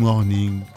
[0.00, 0.69] Morning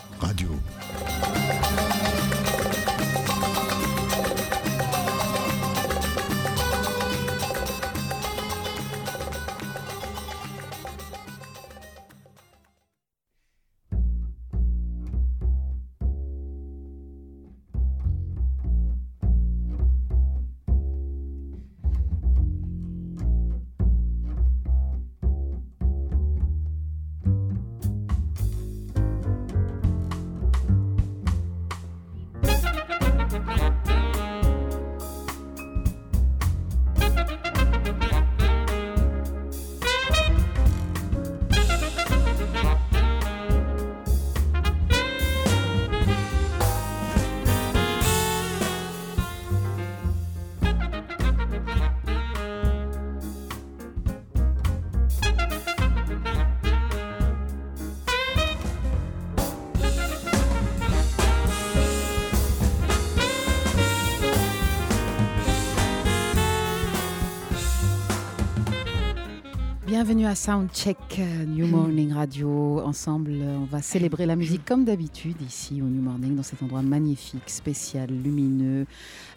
[70.14, 72.82] Bienvenue à Soundcheck euh, New Morning Radio.
[72.82, 76.62] Ensemble, euh, on va célébrer la musique comme d'habitude ici au New Morning, dans cet
[76.62, 78.86] endroit magnifique, spécial, lumineux,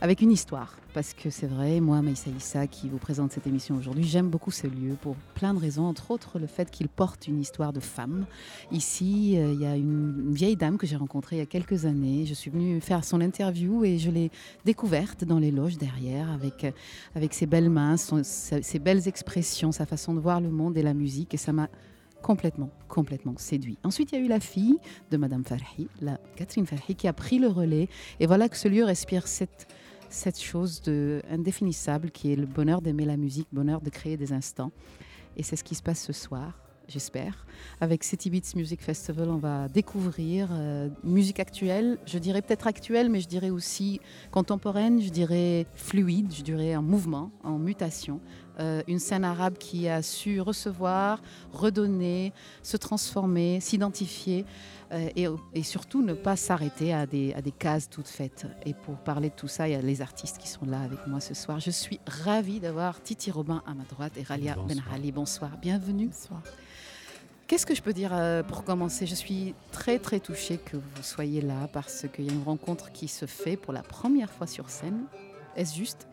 [0.03, 0.77] avec une histoire.
[0.93, 4.51] Parce que c'est vrai, moi, Maïssa Issa, qui vous présente cette émission aujourd'hui, j'aime beaucoup
[4.51, 7.81] ce lieu pour plein de raisons, entre autres le fait qu'il porte une histoire de
[7.81, 8.27] femme.
[8.71, 11.87] Ici, euh, il y a une, vieille dame que j'ai rencontrée il y a quelques
[11.87, 12.25] années.
[12.27, 14.31] Je suis venue faire son interview et je l'ai
[14.67, 16.67] découverte dans les loges derrière, avec,
[17.15, 20.95] avec ses belles mains, ses belles expressions, sa façon de voir le monde et la
[20.95, 21.35] musique.
[21.35, 21.69] Et ça m'a
[22.23, 23.79] complètement, complètement séduit.
[23.85, 24.79] Ensuite, il y a eu la fille
[25.11, 27.89] de Madame Farhi, la Catherine Farhi, qui a pris le relais.
[28.21, 29.69] Et voilà que ce lieu respire cette
[30.09, 34.33] cette chose de indéfinissable qui est le bonheur d'aimer la musique, bonheur de créer des
[34.33, 34.73] instants.
[35.37, 36.59] Et c'est ce qui se passe ce soir,
[36.89, 37.47] j'espère.
[37.81, 43.11] Avec City Beats Music Festival, on va découvrir euh, musique actuelle, je dirais peut-être actuelle,
[43.11, 48.21] mais je dirais aussi contemporaine, je dirais fluide, je dirais en mouvement, en mutation,
[48.59, 51.21] euh, une scène arabe qui a su recevoir,
[51.53, 52.33] redonner,
[52.63, 54.45] se transformer, s'identifier
[54.93, 58.47] euh, et, surtout ne pas s'arrêter à des, à des cases toutes faites.
[58.65, 61.07] Et pour parler de tout ça, il y a les artistes qui sont là avec
[61.07, 61.61] moi ce soir.
[61.61, 65.13] Je suis ravie d'avoir Titi Robin à ma droite et Ralia Benhali.
[65.13, 66.07] Bonsoir, bienvenue.
[66.07, 66.43] Bonsoir.
[67.47, 69.07] Qu'est-ce que je peux dire euh, pour commencer?
[69.07, 72.91] Je suis très très touchée que vous soyez là parce qu'il y a une rencontre
[72.91, 75.05] qui se fait pour la première fois sur scène.
[75.55, 76.09] Est-ce juste?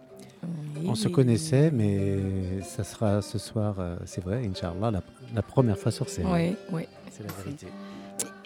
[0.86, 4.92] On se connaissait, mais ça sera ce soir, euh, c'est vrai, Inch'Allah,
[5.34, 6.28] la, première fois sur scène.
[6.30, 6.84] Oui, oui.
[7.10, 7.68] C'est la vérité.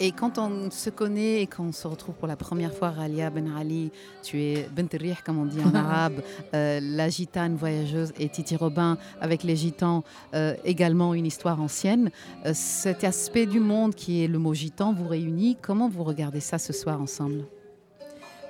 [0.00, 3.52] Et quand on se connaît et qu'on se retrouve pour la première fois, Ralia Ben
[3.56, 3.90] Ali,
[4.22, 6.20] tu es Benterih, comme on dit en arabe,
[6.54, 12.10] euh, la gitane voyageuse, et Titi Robin, avec les gitans, euh, également une histoire ancienne.
[12.52, 15.56] cet aspect du monde qui est le mot gitan vous réunit.
[15.60, 17.44] Comment vous regardez ça ce soir ensemble?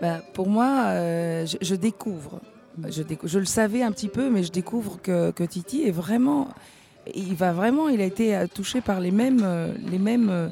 [0.00, 0.95] Ben, Pour moi,
[1.45, 2.41] je, découvre
[2.87, 6.49] je, le savais un petit peu, mais je découvre que, Titi est vraiment,
[7.15, 10.49] il va vraiment, il a été euh, touché par les mêmes, euh, les mêmes, euh,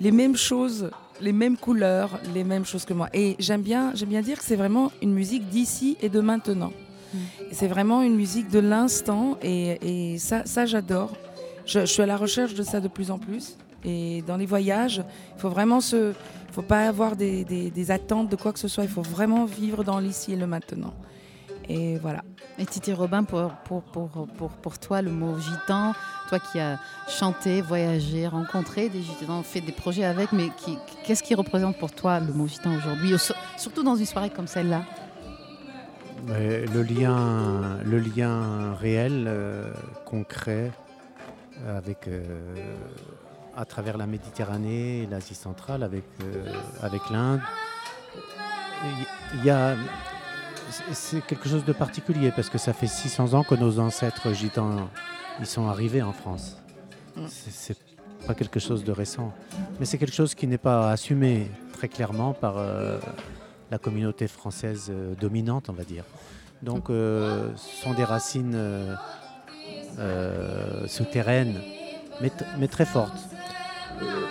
[0.00, 0.90] les mêmes choses,
[1.20, 3.08] les mêmes couleurs, les mêmes choses que moi.
[3.12, 6.72] Et j'aime bien, j'aime bien dire que c'est vraiment une musique d'ici et de maintenant.
[7.12, 7.18] Mm.
[7.52, 11.12] C'est vraiment une musique de l'instant, et, ça, ça j'adore.
[11.66, 13.56] Je, suis à la recherche de ça de plus en plus.
[13.84, 15.02] Et dans les voyages,
[15.36, 16.12] il faut vraiment se,
[16.52, 18.84] faut pas avoir des, des attentes de quoi que ce soit.
[18.84, 20.94] Il faut vraiment vivre dans l'ici et le maintenant.
[21.68, 22.22] Et voilà.
[22.56, 25.92] Et Titi Robin, pour, pour, pour, pour, pour toi, le mot gitan,
[26.28, 26.78] toi qui as
[27.08, 30.50] chanté, voyagé, rencontré des gitans, fait des projets avec, mais
[31.04, 33.12] qu'est-ce qui représente pour toi le mot gitan aujourd'hui,
[33.56, 34.84] surtout dans une soirée comme celle-là?
[36.28, 39.72] Le lien, le lien réel, euh,
[40.06, 40.70] concret,
[41.68, 42.22] avec, euh,
[43.56, 47.40] à travers la Méditerranée et l'Asie centrale, avec, euh, avec l'Inde.
[49.34, 49.74] Il y a
[50.92, 54.88] c'est quelque chose de particulier parce que ça fait 600 ans que nos ancêtres gitans
[55.40, 56.56] ils sont arrivés en France.
[57.16, 57.22] Mm.
[57.28, 57.76] C'est
[58.26, 59.32] pas quelque chose de récent,
[59.78, 62.98] mais c'est quelque chose qui n'est pas assumé très clairement par euh,
[63.70, 66.04] la communauté française euh, dominante, on va dire.
[66.62, 68.56] Donc, euh, ce sont des racines
[70.86, 71.60] souterraines,
[72.22, 73.18] mais, très fortes.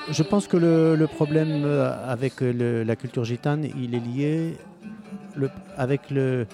[0.10, 1.66] Je pense que le, problème
[2.08, 4.58] avec la culture gitane, il est lié
[5.78, 6.48] avec le,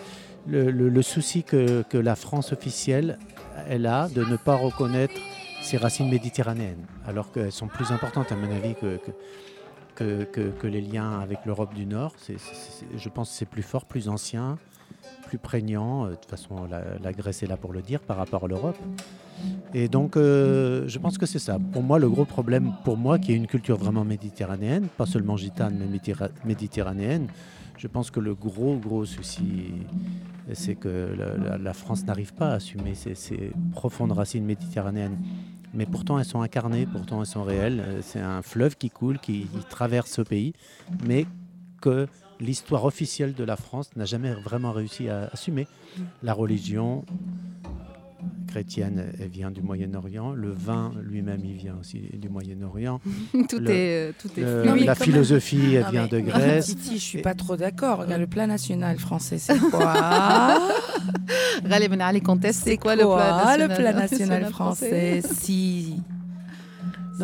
[1.01, 3.17] souci que, la France officielle
[3.67, 5.19] elle a de ne pas reconnaître
[5.61, 11.39] ses racines méditerranéennes, alors qu'elles sont plus importantes à mon avis que, les liens avec
[11.45, 12.13] l'Europe du Nord.
[12.27, 14.57] je pense que c'est plus fort, plus ancien,
[15.27, 16.07] plus prégnant.
[16.07, 18.77] De toute façon, la, Grèce est là pour le dire par rapport à l'Europe.
[19.73, 21.57] Et donc, je pense que c'est ça.
[21.73, 25.37] Pour moi, le gros problème, pour moi, qui est une culture vraiment méditerranéenne, pas seulement
[25.37, 25.99] gitane, mais
[26.45, 27.27] méditerranéenne,
[27.79, 29.71] je pense que le gros, gros souci,
[30.53, 31.15] c'est que
[31.61, 35.17] la, France n'arrive pas à assumer ses, profondes racines méditerranéennes.
[35.73, 37.99] Mais pourtant, elles sont incarnées, pourtant, elles sont réelles.
[38.01, 40.53] C'est un fleuve qui coule, qui, qui traverse ce pays,
[41.05, 41.25] mais
[41.81, 42.07] que
[42.41, 45.67] l'histoire officielle de la France n'a jamais vraiment réussi à assumer.
[46.21, 47.05] La religion,
[48.49, 50.33] chrétienne, elle vient du Moyen-Orient.
[50.33, 52.99] Le vin lui-même, il vient aussi du Moyen-Orient.
[53.49, 56.65] tout, est, tout est La philosophie, elle vient de Grèce.
[56.67, 58.05] Titi, je suis pas trop d'accord.
[58.05, 59.93] Le plat national français, c'est quoi
[61.65, 65.95] Raleigh Ali conteste, c'est quoi, le plat national, français, Si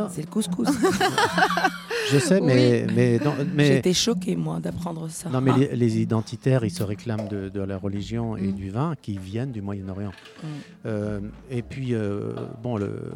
[0.10, 0.68] c'est le couscous.
[2.12, 3.20] Je sais, mais, mais,
[3.54, 5.30] mais j'étais choquée moi d'apprendre ça.
[5.30, 8.54] Non, mais les, identitaires, ils se réclament de, la religion et mm.
[8.54, 10.12] du vin qui viennent du Moyen-Orient.
[10.12, 10.48] Mm.
[10.86, 11.20] Euh,
[11.50, 13.12] et puis, euh, bon, le,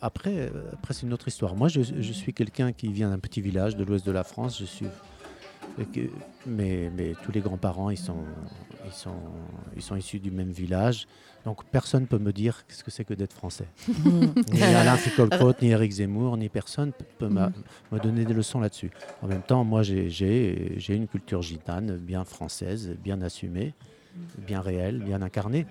[0.00, 1.54] après, après c'est une autre histoire.
[1.54, 4.58] Moi, je, je suis quelqu'un qui vient d'un petit village de l'ouest de la France.
[4.58, 4.86] Je suis
[6.46, 8.24] mais, mais, tous les grands-parents, ils sont,
[8.88, 9.14] ils, sont,
[9.76, 11.06] ils sont issus du même village.
[11.44, 13.68] Donc personne ne peut me dire qu'est-ce que c'est que d'être français.
[14.52, 17.52] ni Alain Ficole-Côte, ni Eric Zemmour, ni personne peut mm.
[17.92, 18.90] me donner des leçons là-dessus.
[19.22, 23.74] En même temps, moi, j'ai une culture gitane, bien française, bien assumée,
[24.38, 25.66] bien réelle, bien incarnée.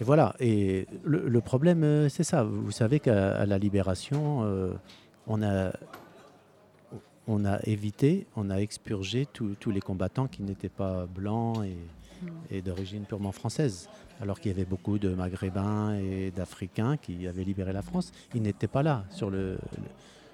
[0.00, 0.34] Et voilà.
[0.40, 2.42] Et le, problème, euh, c'est ça.
[2.42, 4.72] Vous savez qu'à la Libération, euh,
[5.26, 5.72] on a
[7.26, 11.99] on a évité, on a expurgé tous les combattants qui n'étaient pas blancs hmm.
[12.50, 13.88] Et, d'origine purement française.
[14.20, 18.12] Alors qu'il y avait beaucoup de Maghrébins et d'Africains qui avaient libéré la France.
[18.34, 19.58] Ils n'étaient pas là sur, le,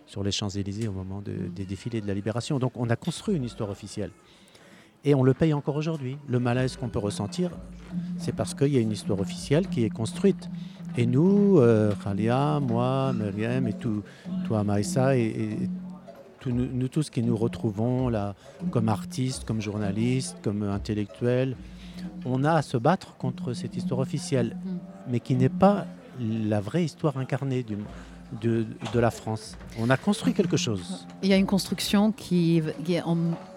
[0.06, 2.58] sur les Champs-Élysées au moment des défilés de la libération.
[2.58, 4.10] Donc on a construit une histoire officielle.
[5.04, 6.18] Et on le paye encore aujourd'hui.
[6.26, 7.52] Le malaise qu'on peut ressentir,
[8.18, 10.50] c'est parce qu'il y a une histoire officielle qui est construite.
[10.96, 13.74] Et nous, euh, Khalia, moi, Myriam et
[14.46, 15.68] toi, Maïssa et
[16.50, 18.34] nous, tous qui nous retrouvons là,
[18.70, 21.56] comme artistes, comme journalistes, comme intellectuels,
[22.24, 24.70] on a à se battre contre cette histoire officielle, mm.
[25.08, 25.86] mais qui n'est pas
[26.20, 29.56] la vraie histoire incarnée de, de, la France.
[29.78, 31.06] On a construit quelque chose.
[31.22, 32.62] Il y a une construction qui,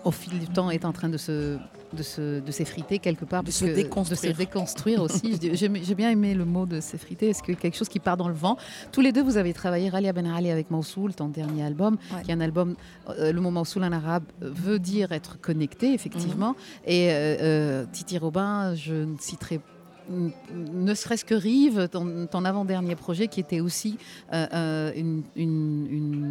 [0.03, 1.57] au fil du temps, est en train de se
[1.93, 5.39] de s'effriter quelque part, de se déconstruire, de se déconstruire aussi.
[5.53, 7.29] J'ai bien aimé le mot de s'effriter.
[7.29, 8.57] Est-ce que quelque chose qui part dans le vent?
[8.91, 12.31] Tous les deux, vous avez travaillé Ralia Ben Ali avec Moussoul, ton dernier album, qui
[12.31, 12.75] est un album.
[13.09, 16.49] Euh, le mot Moussoul en arabe veut dire être connecté, effectivement.
[16.49, 16.55] Mhm.
[16.85, 19.78] Et euh, euh, Titi Robin, je ne citerai pas
[20.09, 23.97] ne serait-ce que Rive, ton, avant-dernier projet qui était aussi
[24.33, 25.21] euh, euh,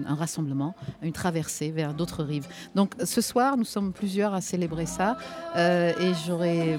[0.07, 2.47] un rassemblement, une traversée vers d'autres rives.
[2.75, 5.17] Donc ce soir, nous sommes plusieurs à célébrer ça
[5.57, 6.79] euh, et j'aurais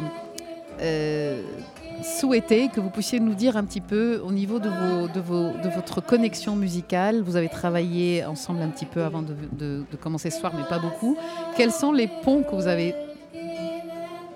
[2.02, 7.22] souhaité que vous puissiez nous dire un petit peu au niveau de, votre connexion musicale.
[7.22, 11.18] Vous avez travaillé ensemble un petit peu avant de commencer ce soir, mais pas beaucoup.
[11.58, 12.96] Quels sont les ponts que vous avez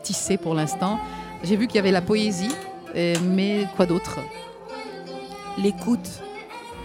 [0.03, 0.99] tissés pour l'instant
[1.43, 2.53] j'ai vu qu'il y avait la poésie,
[2.95, 4.19] mais quoi d'autre?
[5.57, 6.09] L'écoute.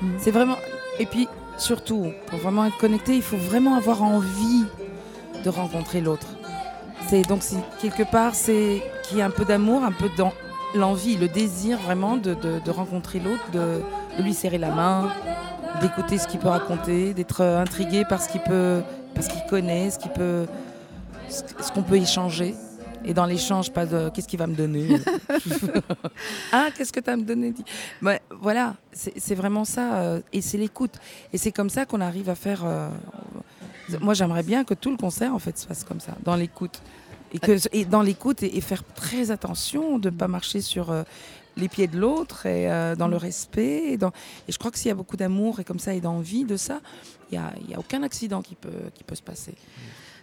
[0.02, 0.12] Hmm.
[0.18, 0.56] C'est vraiment.
[0.98, 1.28] Et puis,
[1.58, 4.64] surtout, pour vraiment être connecté, il faut vraiment avoir envie
[5.44, 6.26] de rencontrer l'autre.
[7.06, 7.42] C'est donc
[7.80, 10.32] quelque part, c'est qu'il y a un peu d'amour, un peu dans
[10.74, 12.36] l'envie, le désir vraiment de,
[12.70, 13.80] rencontrer l'autre, de,
[14.22, 15.10] lui serrer la main,
[15.80, 18.82] d'écouter ce qu'il peut raconter, d'être intrigué par ce qu'il peut,
[19.14, 20.46] parce qu'il connaît, ce qu'il peut,
[21.28, 22.54] ce qu'on peut échanger.
[23.04, 24.88] Et dans l'échange, pas de qu'est-ce qu'il va me donner?
[26.52, 27.54] Ah, qu'est-ce que tu as me donné
[28.02, 29.98] bah, Voilà, c'est vraiment ça.
[29.98, 30.98] Euh, et c'est l'écoute.
[31.32, 32.64] Et c'est comme ça qu'on arrive à faire.
[32.64, 32.88] Euh,
[34.00, 36.82] moi, j'aimerais bien que tout le concert, en fait, se fasse comme ça, dans l'écoute.
[37.32, 40.90] Et, que, et dans l'écoute, et, faire très attention de ne pas marcher sur.
[40.90, 41.02] Euh,
[41.56, 43.86] les pieds de l'autre et dans le respect.
[43.88, 44.12] Et, dans...
[44.46, 46.56] et je crois que s'il y a beaucoup d'amour et comme ça et d'envie de
[46.56, 46.80] ça,
[47.32, 49.54] il n'y a, a, aucun accident qui peut, qui peut se passer.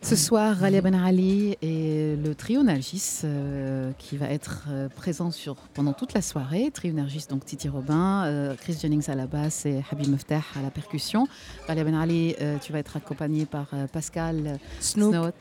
[0.05, 5.31] Ce soir, Ralia Ben Ali et le trio Nalgis euh, qui va être euh, présent
[5.31, 6.69] sur, pendant toute la soirée.
[6.71, 10.61] Trio Nalgis, donc Titi Robin, euh, Chris Jennings à la basse et Habib Meftah à
[10.61, 11.27] la percussion.
[11.67, 15.33] Ralia Ben Ali, tu vas être accompagné par Pascal Snook,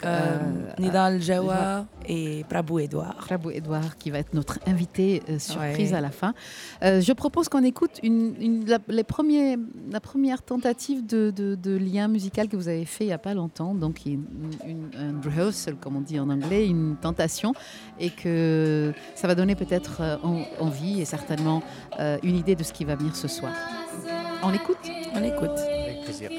[0.78, 3.16] Nidal Jawa et Prabhu Edouard.
[3.16, 6.32] Prabhu Edouard qui va être notre invité surprise à la fin.
[6.80, 9.58] je propose qu'on écoute une, la, les premiers,
[9.90, 13.34] la première tentative de, de, lien musical que vous avez fait il n'y a pas
[13.34, 13.74] longtemps.
[13.74, 14.00] Donc,
[14.66, 17.52] une, un rehearsal, comme on dit en anglais, une tentation,
[17.98, 20.16] et que ça va donner peut-être euh,
[20.60, 21.62] envie et certainement
[22.00, 23.52] euh, une idée de ce qui va venir ce soir.
[24.42, 24.78] On écoute
[25.14, 25.58] On écoute.
[25.58, 26.30] Avec plaisir.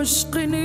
[0.00, 0.59] يشقني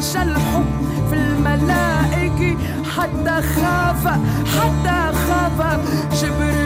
[0.00, 0.64] ومشى الحب
[1.10, 2.58] في الملائك
[2.96, 4.06] حتى خاف
[4.56, 5.80] حتى خاف.
[6.22, 6.59] جبريل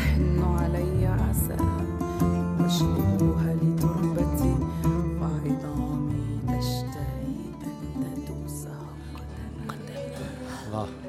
[0.00, 1.84] تحن علي عساها
[2.60, 4.54] واشربوها لتربتي
[5.20, 8.86] وعظامي تشتهي أن تدوسها.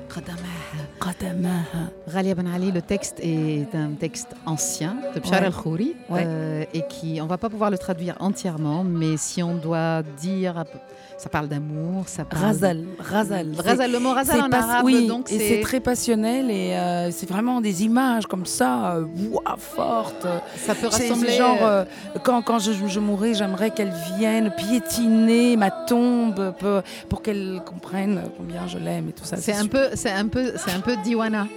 [0.09, 0.81] قدماها.
[0.99, 1.83] قدماها.
[2.13, 2.60] Ali, le
[2.91, 5.47] texte est un texte ancien de Bchar Ouais.
[5.47, 6.23] el-Khouri Ouais.
[6.25, 10.65] euh, et qui, on va pas pouvoir le traduire entièrement, mais si on doit dire,
[11.17, 12.43] ça parle d'amour, ça parle.
[12.43, 13.91] Razal, Razal.
[13.93, 16.73] Le mot Razal c'est en pas- arabe, oui, donc et c'est c'est, très passionnel et
[16.75, 20.27] euh, c'est vraiment des images comme ça, euh, ouah, fortes.
[20.57, 21.31] ça peut rassembler.
[21.31, 21.85] genre, euh,
[22.25, 28.23] quand, quand je, je mourrai, j'aimerais qu'elle vienne piétiner ma tombe pour, pour qu'elle comprenne
[28.35, 29.37] combien je l'aime et tout ça.
[29.37, 31.47] c'est un peu, c'est un peu, c'est un peu Diwana.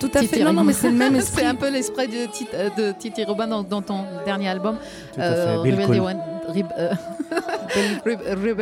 [0.00, 0.42] Tout à fait.
[0.44, 3.46] Non, non, mais c'est le même c'est un peu l'esprit de, Titi- de Titi Robin
[3.46, 4.76] dans, dans ton dernier album.
[5.14, 5.40] Tout à fait.
[5.40, 5.62] Euh,
[6.48, 6.94] Rib- euh,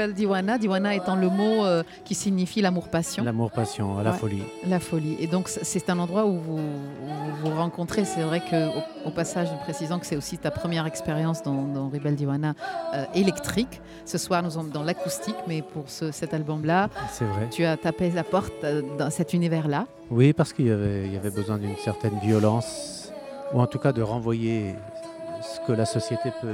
[0.15, 0.59] Diwana.
[0.59, 3.25] Diwana étant le mot euh, qui signifie l'amour-passion.
[3.25, 4.17] L'amour-passion, la Ouais.
[4.17, 4.43] folie.
[4.67, 5.17] La folie.
[5.21, 8.05] Et donc, c'est un endroit où vous vous, vous rencontrez.
[8.05, 8.69] C'est vrai que,
[9.07, 12.55] au, passage, nous précisons que c'est aussi ta première expérience dans, dans Rebel Diwana
[12.95, 13.81] euh, électrique.
[14.05, 17.49] Ce soir, nous sommes dans l'acoustique, mais pour ce- cet album-là, C'est vrai.
[17.51, 18.53] tu as tapé la porte
[18.99, 19.87] dans cet univers-là.
[20.11, 23.13] Oui, parce qu'il y avait besoin d'une certaine violence,
[23.53, 24.75] ou en tout cas de renvoyer
[25.43, 26.49] ce que la société peut,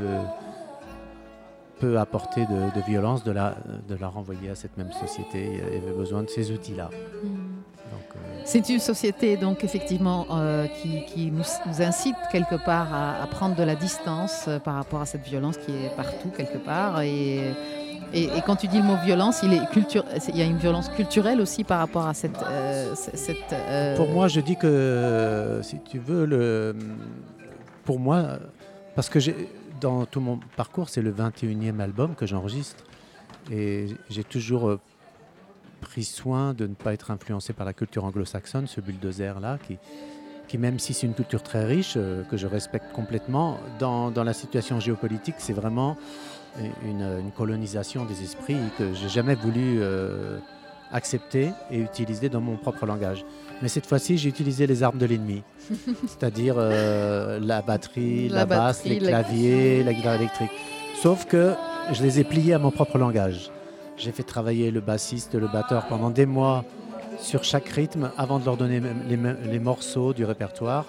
[1.79, 3.55] peut apporter de, de violence, de la,
[3.89, 5.47] de la renvoyer à cette même société.
[5.53, 6.91] Il y avait besoin de ces outils-là.
[7.93, 12.93] Donc, euh, C'est une société, donc, effectivement, euh, qui, qui nous, nous incite quelque part
[12.93, 16.29] à, à prendre de la distance euh, par rapport à cette violence qui est partout,
[16.37, 17.01] quelque part.
[17.03, 17.53] Et,
[18.13, 20.59] et, et quand tu dis le mot violence, il, est culture, il y a une
[20.59, 22.41] violence culturelle aussi par rapport à cette.
[22.43, 26.75] euh, cette euh, Pour moi, je dis que, si tu veux, le,
[27.85, 28.25] pour moi,
[28.95, 29.49] parce que j'ai-
[29.81, 32.85] dans tout mon parcours, c'est le 21e album que j'enregistre.
[33.51, 34.81] Et j'ai toujours euh,
[35.81, 39.59] pris soin de ne pas être influencé par la culture anglo-saxonne, ce bulldozer-là,
[40.49, 44.33] qui, même si c'est une culture très riche, euh, que je respecte complètement, dans, la
[44.33, 45.97] situation géopolitique, c'est vraiment
[46.85, 50.39] une, une colonisation des esprits que j'ai jamais voulu euh,
[50.93, 53.25] accepter et utiliser dans mon propre langage.
[53.63, 55.43] Mais cette fois-ci, j'ai utilisé les armes de l'ennemi,
[56.07, 60.51] c'est-à-dire euh, la batterie, la, basse, les claviers, la guitare électrique.
[61.03, 61.55] Sauf que
[61.93, 63.51] je les ai pliés à mon propre langage.
[63.97, 66.65] J'ai fait travailler le bassiste, le batteur pendant des mois
[67.19, 70.87] sur chaque rythme avant de leur donner les, morceaux du répertoire.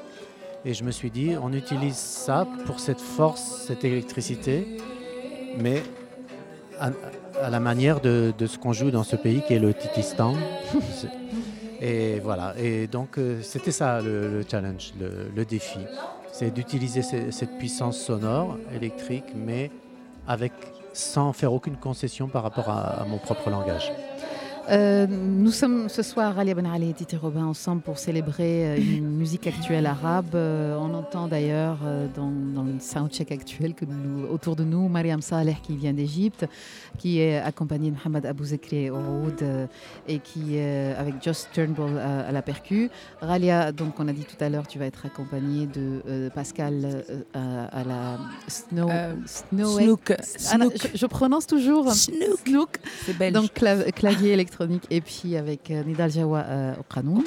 [0.65, 4.77] Et je me suis dit, on utilise ça pour cette force, cette électricité,
[5.57, 5.81] mais
[6.79, 10.35] à, la manière de, ce qu'on joue dans ce pays qui est le Titistan.
[11.81, 15.79] Et voilà, et donc euh, c'était ça le, challenge, le, défi.
[16.29, 19.71] C'est d'utiliser cette puissance sonore, électrique, mais
[20.27, 20.51] avec,
[20.91, 23.93] sans faire aucune concession par rapport à mon propre langage.
[24.69, 28.77] Euh, nous sommes ce soir, Ali Ben Ali et Titi Robin, ensemble pour célébrer euh,
[28.77, 30.35] une musique actuelle arabe.
[30.35, 31.79] Euh, on entend d'ailleurs
[32.15, 32.29] dans,
[32.63, 36.45] le soundcheck actuel que nous, autour de nous Mariam Saleh qui vient d'Égypte,
[36.99, 39.43] qui est accompagnée de Mohamed Abou Zekri Oud
[40.07, 42.89] et qui est avec Josh Turnbull à, la percu.
[43.21, 47.03] Ralia, donc on a dit tout à l'heure, tu vas être accompagnée de Pascal
[47.33, 48.89] à, la Snow,
[49.25, 50.13] Snook.
[50.51, 50.57] Ah
[50.93, 52.79] je, prononce toujours Snook.
[53.05, 53.33] C'est belge.
[53.33, 54.58] Donc clavier électronique
[54.89, 57.21] et puis avec euh, Nidal Jawa euh, au Prabhu.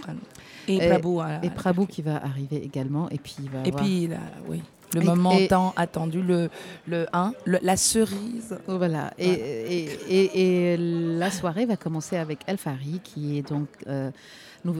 [0.69, 1.19] Et, Prabhu.
[1.43, 3.09] et Prabhu qui va arriver également.
[3.11, 4.09] Et puis, va et puis
[4.49, 4.63] oui.
[4.95, 6.51] Le moment tant attendu, le,
[6.87, 8.59] le 1, la cerise.
[8.67, 9.13] Voilà.
[9.19, 14.11] Et, et, et, la soirée va commencer avec El Fari, qui est donc euh,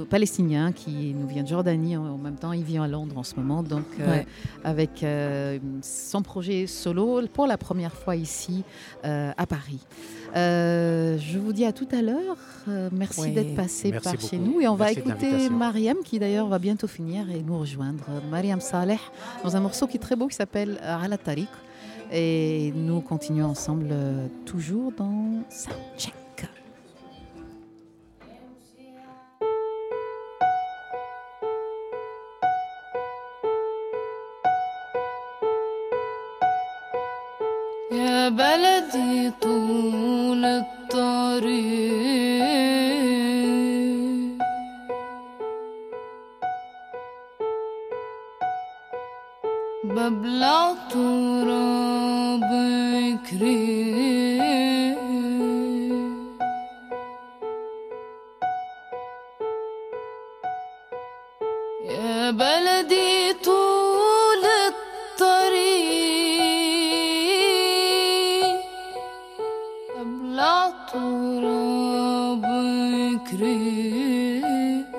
[0.09, 2.53] palestinien, qui nous vient de Jordanie en, même temps.
[2.53, 4.23] Il vit à Londres en ce moment, donc euh,
[4.65, 5.05] avec
[5.83, 8.65] son projet solo pour la première fois ici
[9.03, 9.81] à Paris.
[10.35, 12.37] Euh, je vous dis à tout à l'heure.
[12.69, 14.61] Euh, merci d'être passé par chez nous.
[14.61, 18.05] Et on va écouter Mariam, qui d'ailleurs va bientôt finir et nous rejoindre.
[18.31, 19.01] Mariam Saleh,
[19.45, 21.49] dans un morceau qui est très beau qui s'appelle Ala Tariq.
[22.15, 26.22] Et nous continuons ensemble euh, toujours dans Soundcheck.
[38.23, 41.93] يا بلدي طول الطريق.
[49.85, 52.51] ببلع تراب
[53.31, 54.99] كريم
[61.91, 62.72] يا بلدي
[73.33, 74.93] kırık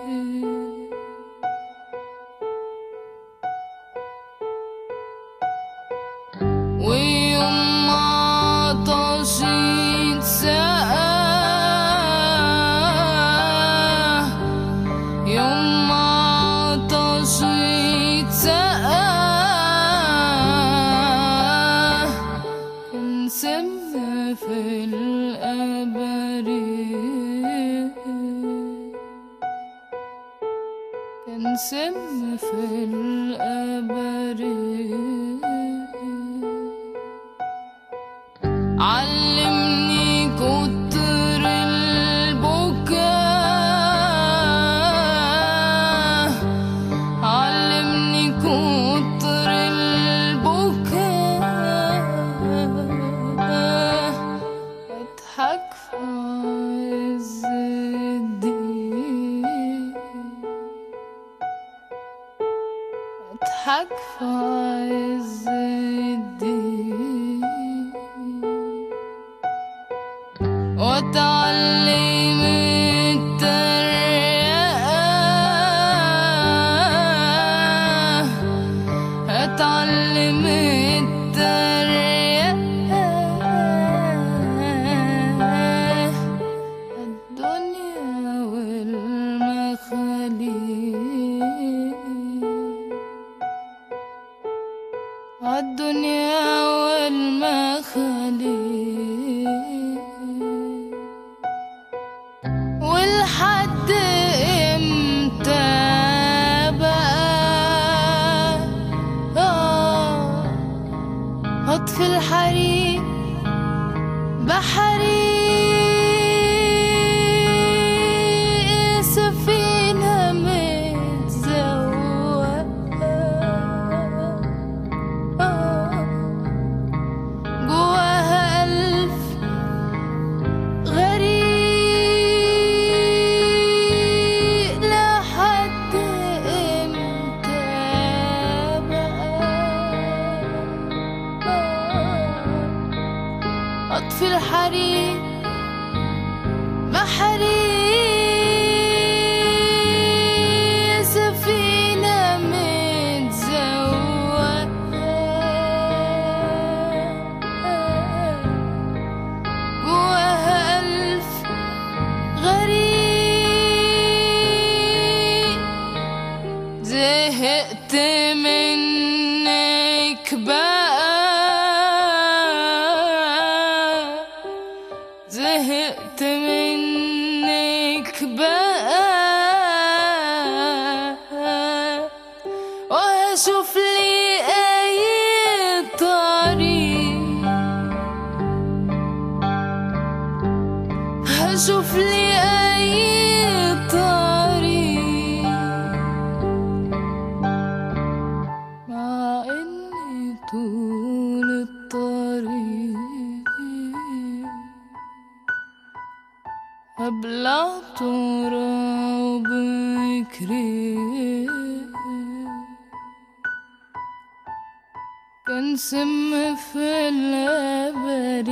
[215.47, 218.47] كان سم في البريد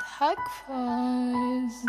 [0.00, 1.86] ضحك في عز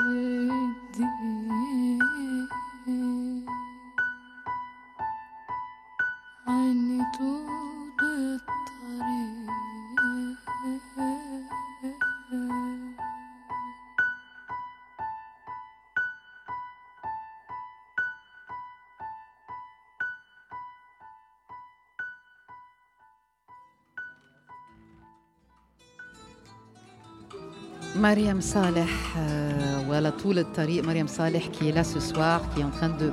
[28.08, 28.86] Mariam Saleh,
[29.17, 33.12] euh, Saleh qui est là ce soir, qui est en train de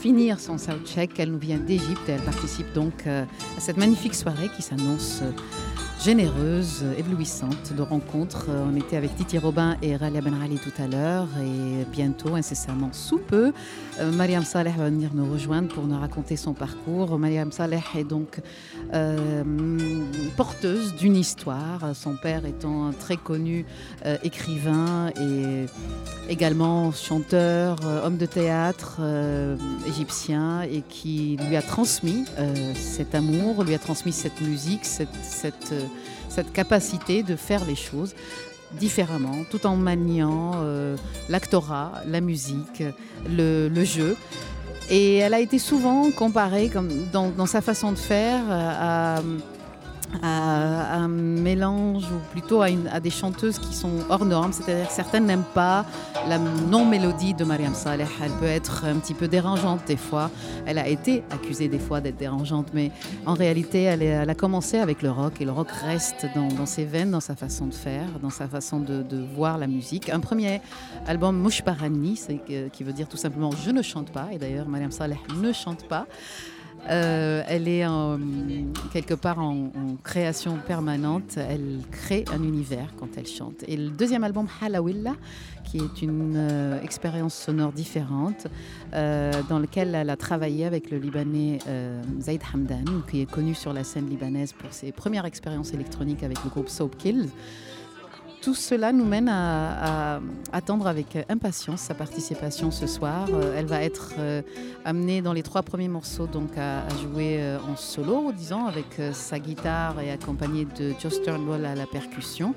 [0.00, 1.12] finir son soundcheck.
[1.20, 3.24] Elle nous vient d'Égypte et elle participe donc euh,
[3.56, 5.30] à cette magnifique soirée qui s'annonce euh,
[6.02, 8.46] généreuse, éblouissante de rencontres.
[8.48, 12.92] Euh, on était avec Titi Robin et Ralia Benrali tout à l'heure et bientôt, incessamment
[12.92, 13.52] sous peu,
[14.00, 17.18] euh, Mariam Saleh va venir nous rejoindre pour nous raconter son parcours.
[17.20, 18.40] Mariam Saleh est donc
[18.94, 19.44] euh,
[20.36, 23.64] porteuse d'une histoire, son père étant un très connu
[24.24, 25.66] écrivain et
[26.28, 29.00] également chanteur, homme de théâtre
[29.86, 32.24] égyptien et qui lui a transmis
[32.74, 35.74] cet amour, lui a transmis cette musique, cette,
[36.28, 38.14] cette capacité de faire les choses
[38.78, 40.96] différemment, tout en maniant euh,
[41.28, 42.82] l'actorat, la musique,
[43.28, 44.16] le, jeu.
[44.90, 49.22] Et elle a été souvent comparée comme dans, sa façon de faire à, à
[50.22, 55.44] un mélange ou plutôt à, à des chanteuses qui sont hors normes, c'est-à-dire certaines n'aiment
[55.54, 55.84] pas
[56.28, 58.06] la non-mélodie de Mariam Saleh.
[58.22, 60.30] Elle peut être un petit peu dérangeante des fois.
[60.66, 62.90] Elle a été accusée des fois d'être dérangeante, mais
[63.26, 67.10] en réalité, elle, a commencé avec le rock et le rock reste dans, ses veines,
[67.10, 70.08] dans sa façon de faire, dans sa façon de, voir la musique.
[70.08, 70.60] Un premier
[71.06, 74.38] album, Mouch Parani, c'est que- qui veut dire tout simplement je ne chante pas, et
[74.38, 76.06] d'ailleurs Mariam Saleh ne chante pas.
[76.90, 78.18] Euh, elle est en-
[78.92, 79.70] quelque part en,
[80.02, 81.36] création permanente.
[81.36, 83.64] Elle crée un univers quand elle chante.
[83.68, 85.14] Et le deuxième album, Halawilla,
[85.64, 88.46] qui est une euh, expérience sonore différente,
[88.94, 91.58] euh, dans lequel elle a travaillé avec le Libanais
[92.20, 96.42] Zaid Hamdan, qui est connu sur la scène libanaise pour ses premières expériences électroniques avec
[96.42, 97.28] le groupe Soap Kills.
[98.42, 100.20] Tout cela nous mène à,
[100.52, 103.28] attendre avec impatience sa participation ce soir.
[103.32, 104.42] Euh, elle va être euh,
[104.84, 109.12] amenée dans les trois premiers morceaux donc à, jouer euh, en solo, disons, avec euh,
[109.12, 112.54] sa guitare et accompagnée de Joe Turnbull à la percussion.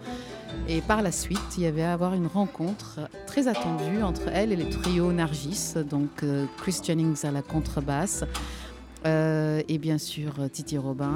[0.67, 4.51] Et par la suite, il y avait à avoir une rencontre très attendue entre elle
[4.51, 8.23] et le trio Nargis, donc euh, Chris Jennings à la contrebasse.
[9.05, 11.13] euh, et bien sûr euh, Titi Robin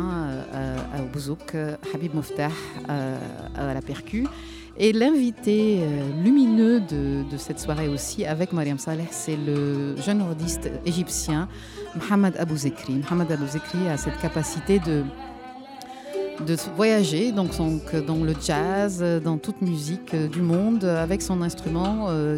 [0.54, 2.50] euh, à- au bouzouk, euh, Habib Moftah
[2.88, 3.18] euh,
[3.58, 4.28] à la percu.
[4.82, 10.72] Et l'invité euh, lumineux de, cette soirée aussi, avec Mariam Saleh, c'est le jeune nordiste
[10.86, 11.50] égyptien
[11.96, 13.02] Mohamed Abou Zekri.
[13.04, 15.04] Mohamed Abou Zekri a cette capacité de,
[16.48, 17.52] de voyager donc,
[18.08, 22.38] dans le jazz, dans toute musique euh, du monde, avec son instrument euh,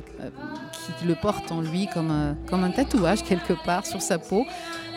[0.99, 4.45] qui le porte en lui comme un, comme un tatouage quelque part sur sa peau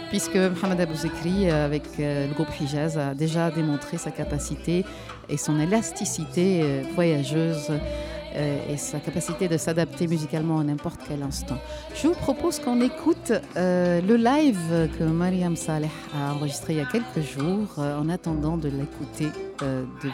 [0.08, 4.84] puisque Mohamed Abou Zekri, avec le groupe Hijaz, a déjà démontré sa capacité
[5.28, 11.22] et son élasticité euh, voyageuse euh, et sa capacité de s'adapter musicalement à n'importe quel
[11.22, 11.56] instant.
[11.94, 16.82] Je vous propose qu'on écoute euh, le live que Mariam Saleh a enregistré il y
[16.82, 19.28] a quelques jours, en attendant de l'écouter
[19.60, 20.10] de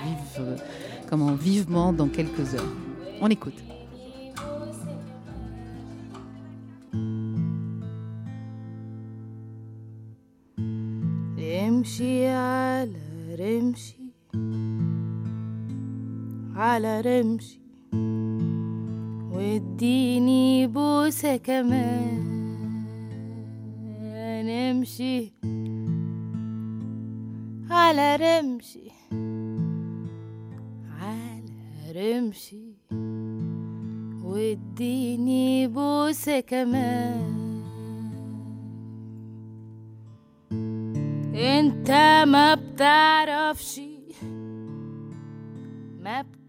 [1.08, 2.74] comment, vivement dans quelques heures.
[3.20, 3.54] On écoute.
[16.54, 17.60] على رمشي.
[19.32, 22.30] واديني بوسة كمان.
[24.50, 25.32] امشي
[27.70, 28.90] على رمشي.
[31.00, 32.74] على رمشي.
[34.24, 37.40] واديني بوسة كمان.
[41.34, 41.90] انت
[42.28, 43.80] ما بتعرفش
[46.02, 46.39] ما بتعرفش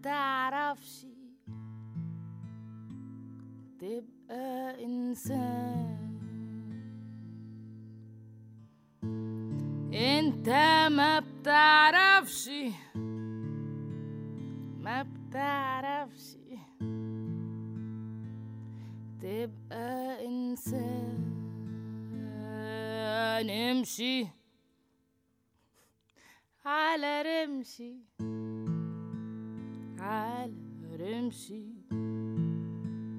[3.78, 5.98] تبقى إنسان.
[9.94, 10.48] أنت
[10.92, 12.50] ما بتعرفش.
[14.80, 16.36] ما بتعرفش.
[19.20, 21.32] تبقى إنسان.
[23.50, 24.26] امشي
[26.64, 27.96] على رمشي.
[30.02, 30.52] على
[31.00, 31.64] رمشي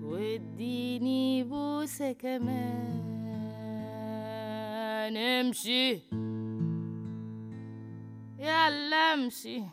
[0.03, 3.03] واديني بوسة كمان.
[5.13, 5.99] نمشي
[8.39, 9.63] يلا امشي.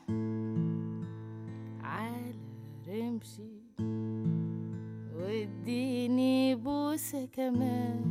[1.83, 2.35] على
[2.89, 3.53] رمشي
[5.17, 8.05] واديني بوسة كمان.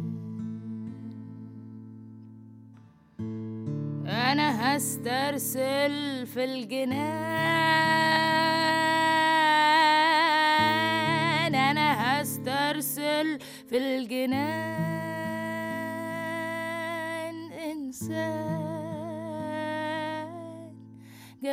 [4.06, 7.49] أنا هسترسل في الجنان.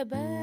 [0.09, 0.36] bed.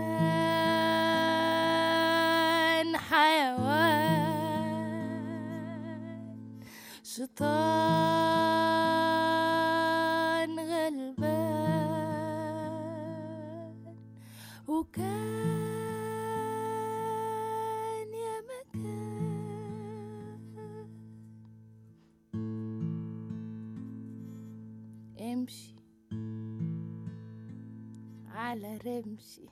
[29.24, 29.48] رمشي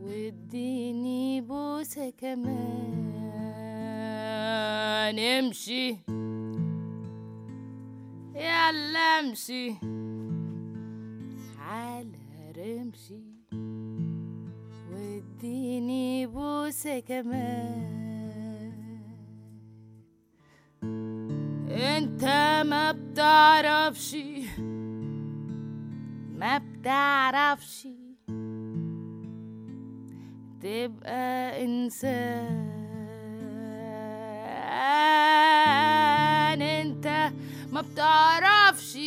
[0.00, 3.02] واديني بوسة كمان.
[5.18, 5.96] امشي.
[8.34, 9.74] يلا امشي.
[11.58, 13.20] على رمشي.
[14.92, 17.92] واديني بوسة كمان.
[21.70, 22.24] انت
[22.66, 24.16] ما بتعرفش.
[26.38, 27.91] ما بتعرفش.
[30.72, 32.72] تبقى إنسان.
[36.62, 37.32] أنت
[37.72, 38.98] ما بتعرفش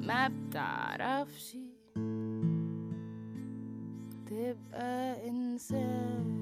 [0.00, 1.56] ما بتعرفش
[4.26, 6.40] تبقى إنسان.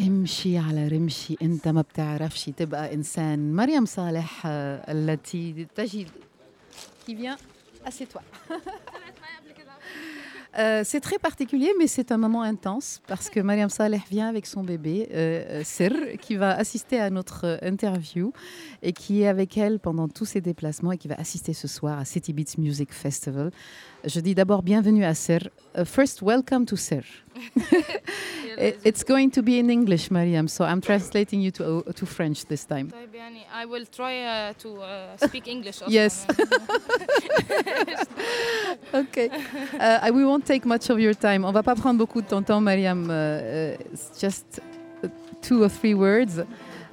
[0.00, 0.58] امشي.
[0.58, 3.56] على رمشي أنت ما بتعرفش تبقى إنسان.
[3.56, 6.08] مريم صالح التي تجد.
[7.06, 7.38] Qui vient
[7.88, 8.22] assieds-toi
[10.58, 14.46] Euh, c'est très particulier, mais c'est un moment intense parce que Mariam Saleh vient avec
[14.46, 18.32] son bébé, euh, Sir, qui va assister à notre euh, interview
[18.82, 21.98] et qui est avec elle pendant tous ses déplacements et qui va assister ce soir
[21.98, 23.50] à City Beats Music Festival.
[24.04, 25.40] Je dis d'abord bienvenue à Sir.
[25.76, 27.04] uh, first, welcome to Ser.
[28.58, 32.46] it's going to be in English, Mariam, so I'm translating you to, uh, to French
[32.46, 32.92] this time.
[33.52, 35.82] I will try uh, to uh, speak English.
[35.88, 36.26] yes.
[38.94, 39.30] okay.
[39.78, 41.44] Uh, we won't take much of your time.
[41.44, 43.10] On va pas prendre beaucoup de ton temps, Mariam.
[43.10, 44.60] Uh, it's just
[45.40, 46.40] two or three words.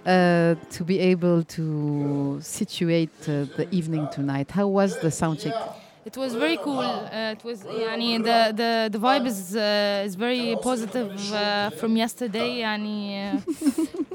[0.06, 4.52] Uh, to be able to situate uh, the evening tonight.
[4.52, 5.54] How was the sound check?
[6.07, 6.79] It was very cool.
[6.79, 11.97] Uh, it was يعني the the the vibe is uh, is very positive uh, from
[11.97, 12.61] yesterday.
[12.61, 13.40] يعني uh,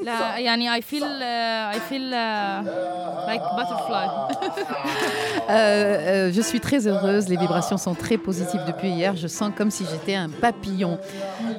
[0.04, 4.08] لا يعني I feel uh, I feel uh, like butterfly.
[5.50, 7.28] Euh, euh, je suis très heureuse.
[7.28, 9.16] Les vibrations sont très positives depuis hier.
[9.16, 10.98] Je sens comme si j'étais un papillon.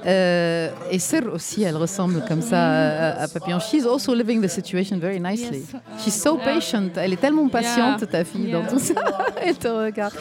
[0.06, 3.60] Euh, et Sir aussi, elle ressemble comme ça à, à papillon.
[3.60, 5.66] She's also living the situation very nicely.
[6.04, 6.90] She's so patient.
[6.96, 8.94] Elle est tellement patiente, ta fille, dans tout ça.
[9.46, 10.14] elle te regarde.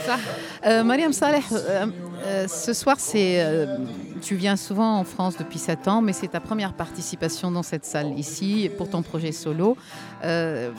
[0.67, 1.87] Euh, Mariam Saleh, euh,
[2.27, 3.77] euh, ce soir, c'est, euh,
[4.18, 7.85] tu viens souvent en France depuis 7 ans, mais c'est ta première participation dans cette
[7.85, 9.76] salle ici pour ton projet solo.
[10.24, 10.70] Euh,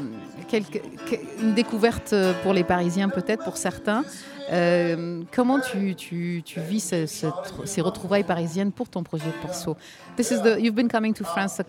[1.42, 4.04] une découverte pour les Parisiens peut-être, pour certains.
[4.52, 5.94] Euh, comment tu,
[6.58, 7.28] vis ce- ce-
[7.66, 9.78] ces retrouvailles parisiennes pour ton projet perso?
[10.16, 11.64] This is the, You've been coming to France a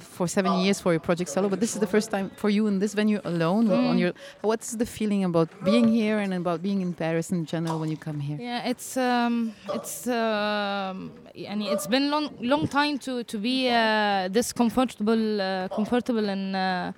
[0.00, 0.62] for seven oh.
[0.62, 2.94] years for your project solo, but this is the first time for you in this
[2.94, 3.68] venue alone.
[3.68, 3.90] Mm.
[3.90, 7.78] On your, what's the feeling about being here and about being in Paris in general
[7.78, 8.38] when you come here?
[8.40, 14.52] Yeah, it's um, it's um, it's been long long time to to be uh, this
[14.52, 16.56] comfortable uh, comfortable and.
[16.56, 16.92] Uh,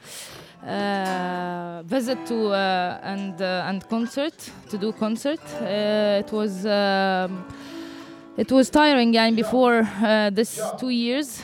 [0.67, 5.41] uh, visit to uh, and uh, and concert to do concert.
[5.61, 6.67] Uh, it was.
[6.67, 7.45] Um,
[8.37, 11.43] it was tiring, and before uh, this two years,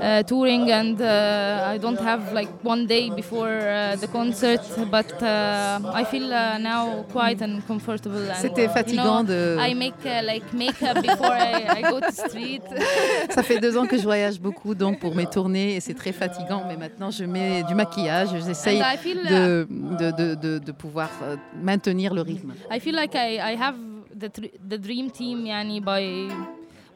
[0.00, 4.60] uh, touring and uh, I don't have like one day before uh, the concert
[4.90, 9.74] but uh, I feel uh, now quite and comfortable C'était fatigant you know, de I
[9.74, 12.62] make uh, like makeup before I, I, go to street.
[13.30, 16.12] Ça fait deux ans que je voyage beaucoup donc pour mes tournées et c'est très
[16.12, 21.36] fatigant mais maintenant je mets du maquillage j'essaye de, de, de, de, de pouvoir euh,
[21.62, 22.54] maintenir le rythme.
[22.70, 23.76] I feel like I, I have
[24.18, 24.30] the,
[24.68, 26.28] the dream team yani by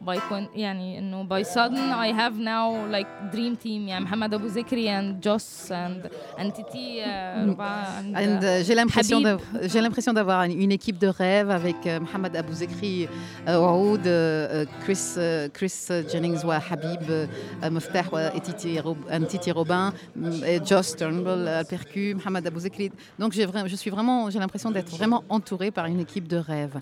[0.01, 4.47] by coin- يعني انه by sudden I have now like dream team يعني محمد ابو
[4.47, 9.27] ذكري and Joss and and Titi uh, ربع and, And, uh, euh, j'ai l'impression Habib.
[9.27, 13.07] d'av- j'ai l'impression d'avoir une, une équipe de rêve avec euh, Mohamed Abou Zekri,
[13.47, 15.73] euh, Waoud, euh, euh, Chris, euh, Chris
[16.11, 17.25] Jennings ou Habib, euh,
[17.71, 22.45] Moftah ouais, et Titi, Rob- and Titi Robin, mm, et Joss Turnbull, euh, percu, Mohamed
[22.47, 22.91] Abou Zekri.
[23.17, 26.37] Donc j'ai vra- je suis vraiment, j'ai l'impression d'être vraiment entourée par une équipe de
[26.37, 26.75] rêve.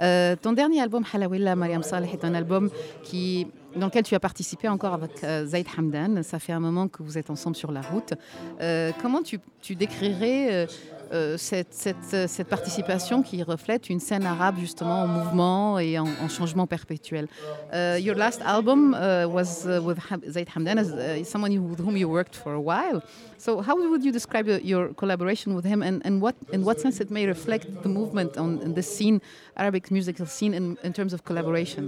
[0.00, 2.63] Euh, ton dernier album, Halawilla, Mariam Saleh, est un album
[3.03, 6.23] qui dans lequel tu as participé encore avec euh, Zaid Hamdan.
[6.23, 8.13] Ça fait un moment que vous êtes ensemble sur la route.
[8.61, 10.67] Euh, comment tu, tu décrirais euh,
[11.11, 15.99] euh, cette, cette, euh, cette participation qui reflète une scène arabe justement en mouvement et
[15.99, 17.27] en, en changement perpétuel?
[17.73, 19.99] Uh, Your last album uh, was uh, with
[20.29, 23.01] Zaid Hamdan, as uh, someone with whom you worked for a while.
[23.44, 26.78] So how would you describe uh, your collaboration with him and, and what, in what
[26.80, 29.22] sense it may reflect the movement on in this scene,
[29.56, 31.84] Arabic musical scene in, in terms of collaboration?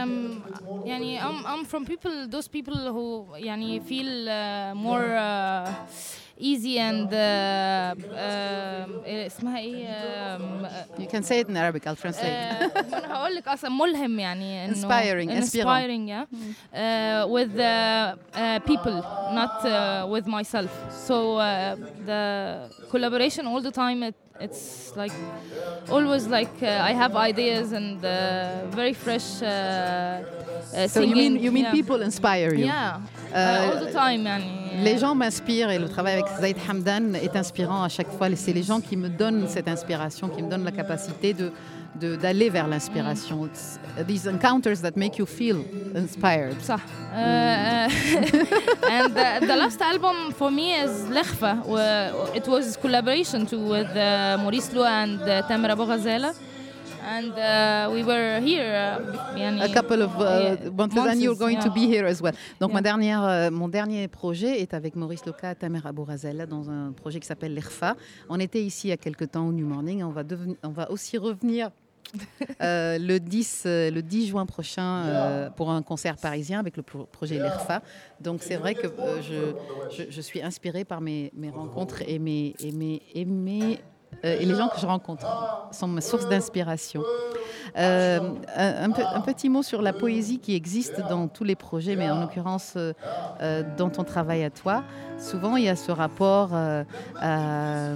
[0.00, 0.42] Um,
[0.86, 3.06] يعني I'm, I'm from people those people who
[3.36, 5.72] يعني feel uh, more uh,
[6.38, 11.96] easy and uh, um, إيه اسمها ايه um, You can say it in Arabic, I'll
[11.96, 12.24] translate.
[12.24, 15.44] آه، ما انا هقول لك اصلا ملهم يعني انه Inspiring, inspirant.
[15.44, 16.24] inspiring yeah
[16.74, 17.62] uh, with uh,
[18.34, 18.96] uh, people
[19.40, 21.75] not uh, with myself so uh,
[22.05, 25.13] the collaboration all the time it, it's like
[25.89, 31.37] always like uh, i have ideas and uh, very fresh uh, uh, so you mean
[31.37, 31.71] you mean yeah.
[31.71, 32.65] people inspire you?
[32.65, 33.01] Yeah.
[33.33, 34.27] Uh, all the time
[34.83, 38.27] les gens m'inspirent et le travail avec Zaid Hamdan est inspirant à chaque fois.
[38.35, 41.51] C'est les gens qui me donnent cette inspiration qui me donnent la capacité de
[41.95, 43.45] d'aller vers l'inspiration.
[43.45, 44.05] Mm.
[44.07, 45.63] These encounters that make you feel
[45.95, 46.57] inspired.
[46.61, 46.79] صح.
[46.79, 47.87] Uh, euh,
[48.89, 49.13] and
[49.47, 51.63] the, last album for me is Lechfa.
[52.33, 56.33] It was collaboration to, with uh, Maurice Lua and uh, Tamara Bogazela.
[57.03, 61.35] and uh, we were here uh, a couple of uh, yeah, months, months, and you're
[61.35, 62.33] going to be here as well.
[62.59, 62.75] Donc yeah.
[62.75, 66.91] ma dernière euh, mon dernier projet est avec Maurice Loca et Tamer Abourazella dans un
[66.91, 67.95] projet qui s'appelle l'ERFA.
[68.29, 70.23] On était ici il y a quelques temps au New Morning, on va
[70.63, 71.71] on va aussi revenir
[72.61, 76.83] euh, le, 10, euh, le 10 juin prochain euh, pour un concert parisien avec le
[76.83, 77.81] pro- projet l'ERFA.
[78.19, 82.19] Donc c'est vrai que euh, je, je, je suis inspirée par mes, mes rencontres et,
[82.19, 83.79] mes, et, mes, et, mes,
[84.23, 85.25] et les gens que je rencontre
[85.71, 87.01] sont ma source d'inspiration.
[87.77, 88.19] Euh,
[88.55, 92.73] un, petit mot sur la poésie qui existe dans tous les projets, mais en l'occurrence
[92.75, 94.83] euh, dans ton travail à toi.
[95.17, 96.83] Souvent, il y a ce rapport euh,
[97.21, 97.91] à,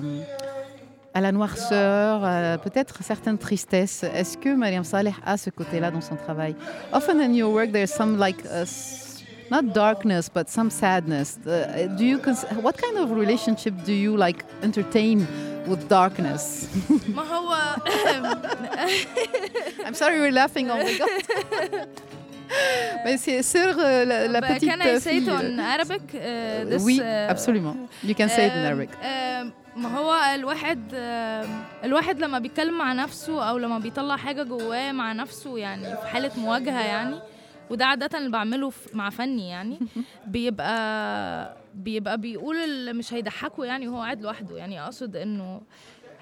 [1.16, 2.22] à la noirceur,
[2.60, 4.04] peut-être certaines tristesses.
[4.04, 6.56] Est-ce que Mariam Saleh a ce côté-là dans son travail?
[6.92, 8.66] Often in your work, there's some like uh,
[9.50, 11.40] not darkness, but some sadness.
[11.46, 12.20] Uh, do you
[12.62, 15.26] what kind of relationship do you like entertain
[15.68, 16.68] with darkness?
[19.86, 20.70] I'm sorry, we're laughing.
[20.70, 21.88] Oh my god.
[23.04, 25.24] Mais c'est sur euh, la, la bah, petite can I say fille.
[25.24, 27.76] It on euh, Arabic, uh, this, oui, absolument.
[28.04, 28.90] You can say it in euh, Arabic.
[29.02, 30.80] Um, ما هو الواحد
[31.84, 36.32] الواحد لما بيتكلم مع نفسه أو لما بيطلع حاجة جواه مع نفسه يعني في حالة
[36.38, 37.16] مواجهة يعني
[37.70, 39.80] وده عادة اللي بعمله مع فني يعني
[40.28, 45.62] بيبقى بيبقى بيقول اللي مش هيضحكه يعني وهو قاعد لوحده يعني أقصد إنه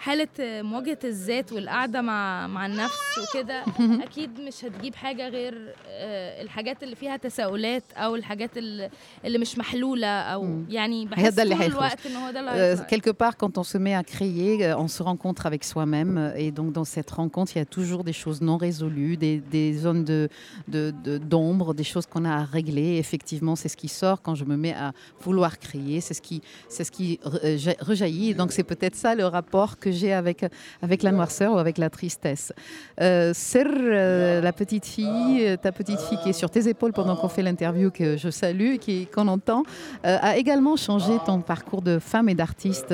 [0.02, 0.28] حالة
[0.62, 6.96] مواجهة الذات والقعدة مع مع النفس وكده أكيد مش هتجيب حاجة غير آه، الحاجات اللي
[6.96, 8.90] فيها تساؤلات أو الحاجات اللي,
[9.24, 10.64] اللي مش محلولة أو مم.
[10.70, 11.76] يعني بحس ده اللي طول هيخرج.
[11.82, 12.86] الوقت إن هو ده اللي Euh, هيطلع.
[12.86, 16.32] quelque part, quand on se met à créer, euh, on se rencontre avec soi-même.
[16.36, 19.72] Et donc, dans cette rencontre, il y a toujours des choses non résolues, des, des
[19.84, 20.28] zones de,
[20.68, 22.90] de- de- d'ombre, des choses qu'on a à régler.
[23.04, 24.92] Effectivement, c'est ce qui sort quand je me mets à
[25.24, 26.00] vouloir créer.
[26.06, 28.28] C'est ce qui, c'est ce qui re- euh, ja- rejaillit.
[28.30, 30.45] Et donc, c'est peut-être ça le rapport que avec,
[30.81, 32.51] avec la noirceur ou avec la tristesse.
[33.01, 37.15] Euh, euh, la petite fille, euh, ta petite fille qui est sur tes épaules pendant
[37.15, 39.63] qu'on fait l'interview, que je salue, qui, qu'on entend,
[40.05, 42.93] euh, a également changé ton parcours de femme et d'artiste.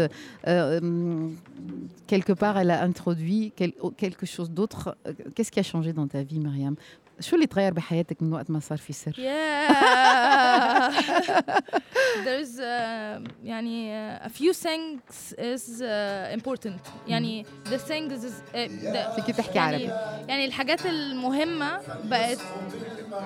[2.08, 4.98] Quelque part, elle a introduit quel- quelque chose d'autre.
[5.36, 6.76] Qu'est-ce qui a changé dans ta vie, Myriam?
[7.21, 10.95] شو اللي تغير بحياتك من وقت ما صار في سر؟ Yeah.
[12.25, 16.81] There's uh, يعني uh, a few things is uh, important.
[17.09, 19.93] يعني the things is uh, the, فيكي تحكي يعني عربي
[20.29, 22.39] يعني الحاجات المهمة بقت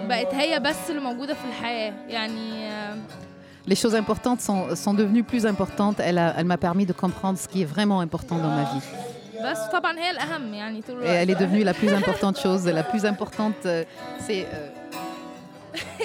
[0.08, 2.96] بقت هي بس اللي موجودة في الحياة يعني uh,
[3.70, 5.96] Les choses importantes sont, sont devenues plus importantes.
[6.08, 8.82] Elle, a- elle m'a permis de comprendre ce qui est vraiment important dans ma vie.
[9.44, 12.66] بس طبعا هي الأهم يعني طول Et elle est الوقت devenue la plus importante chose.
[12.66, 13.84] La plus importante, euh,
[14.26, 14.68] c'est euh,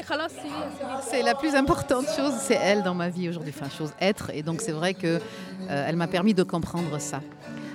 [0.10, 3.54] خلاص سيبيها سيبيها c'est la plus importante chose, c'est elle dans ma vie aujourd'hui.
[3.56, 4.32] Enfin, chose être.
[4.34, 7.22] Et donc c'est vrai que euh, elle m'a permis de comprendre ça.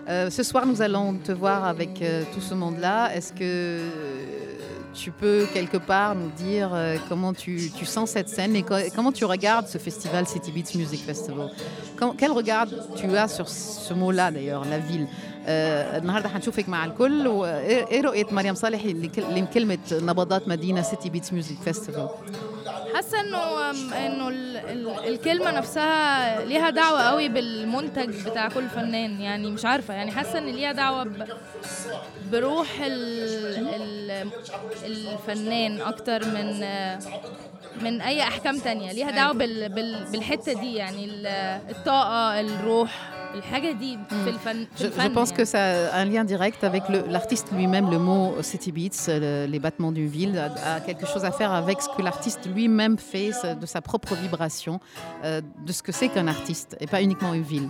[0.08, 3.14] Euh, ce soir, nous allons te voir avec euh, tout ce monde-là.
[3.14, 3.78] Est-ce que euh,
[4.94, 9.12] tu peux quelque part nous dire euh, comment tu, tu, sens cette scène et comment
[9.12, 11.50] tu regardes ce festival City Beats Music Festival.
[12.16, 15.06] quel regard tu as sur ce mot-là d'ailleurs, la ville
[15.47, 17.27] النهارده هنشوفك مع الكل.
[17.27, 18.85] وايه رؤية مريم صالح
[19.15, 22.09] لكلمة نبضات مدينة سيتي بيتس ميوزك فيستيفال
[22.95, 23.71] حاسة إنه
[24.71, 29.21] إنه الكلمة نفسها ليها دعوة قوي بالمنتج بتاع كل فنان.
[29.21, 31.11] يعني مش عارفة يعني حاسة إن ليها دعوة
[32.31, 32.67] بروح
[34.85, 36.59] الفنان أكتر من
[37.81, 38.91] من أي أحكام تانية.
[38.91, 39.33] ليها دعوة
[40.11, 41.09] بالحتة دي يعني
[41.69, 43.12] الطاقة الروح.
[44.79, 47.89] Je, pense que ça a un lien direct avec l'artiste lui-même.
[47.89, 49.07] Le mot City Beats,
[49.47, 53.31] les battements d'une ville, a, quelque chose à faire avec ce que l'artiste lui-même fait,
[53.59, 54.79] de sa propre vibration,
[55.23, 57.69] euh, de ce que c'est qu'un artiste et pas uniquement une ville.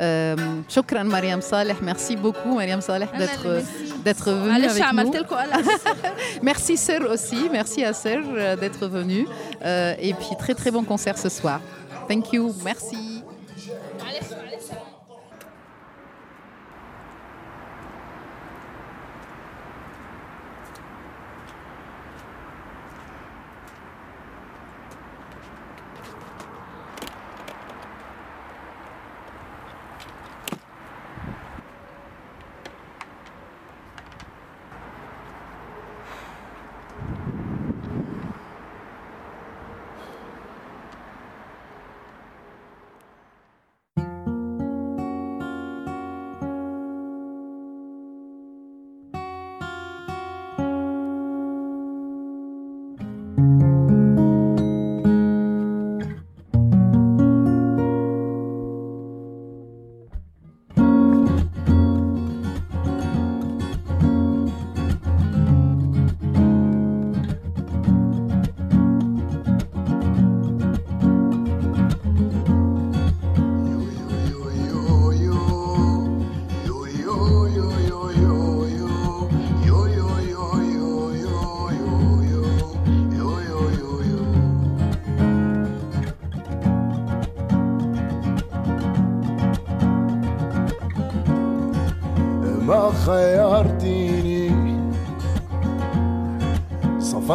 [0.00, 0.36] Euh,
[0.68, 3.64] shukran Mariam Saleh, merci beaucoup Mariam Saleh d'être
[4.04, 5.12] d'être venue avec nous.
[6.42, 9.26] merci Sir aussi, merci à Sir euh, d'être venu
[9.64, 11.60] et puis très très bon concert ce soir.
[12.08, 13.17] Thank you, merci.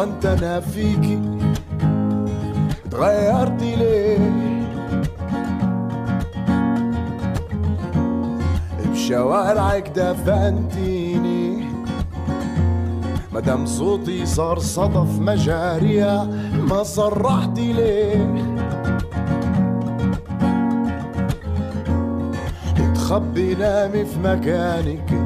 [0.04, 1.20] صفنت أنا فيكي
[2.90, 4.18] تغيرتي ليه؟
[8.92, 11.68] بشوارعك دفنتيني.
[13.32, 16.28] مدام صوتي صار صدف مجاريها
[16.68, 18.54] ما صرحتي ليه؟
[22.94, 25.23] تخبي نامي في مكانك.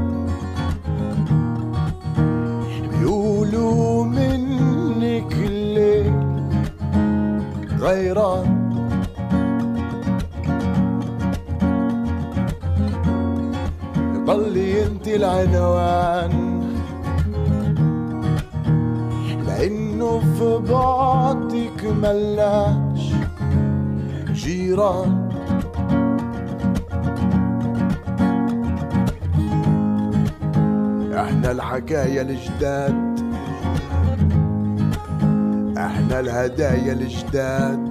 [7.99, 8.69] غيران
[14.27, 16.35] ضلي انت العنوان.
[19.47, 23.05] لأنه في بعدك ملاش
[24.33, 25.29] جيران.
[31.15, 33.21] إحنا الحكاية الجداد.
[35.79, 37.88] إحنا الهدايا الجداد.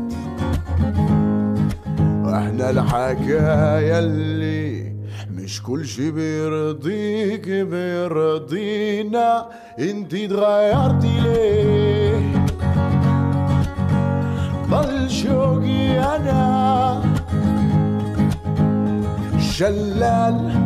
[2.57, 4.91] وإحنا الحكاية اللي
[5.31, 9.45] مش كل شي بيرضيك بيرضينا.
[9.79, 12.45] انتي اتغيرتي ليه؟
[14.69, 17.01] ضل شوقي أنا.
[19.39, 20.65] شلال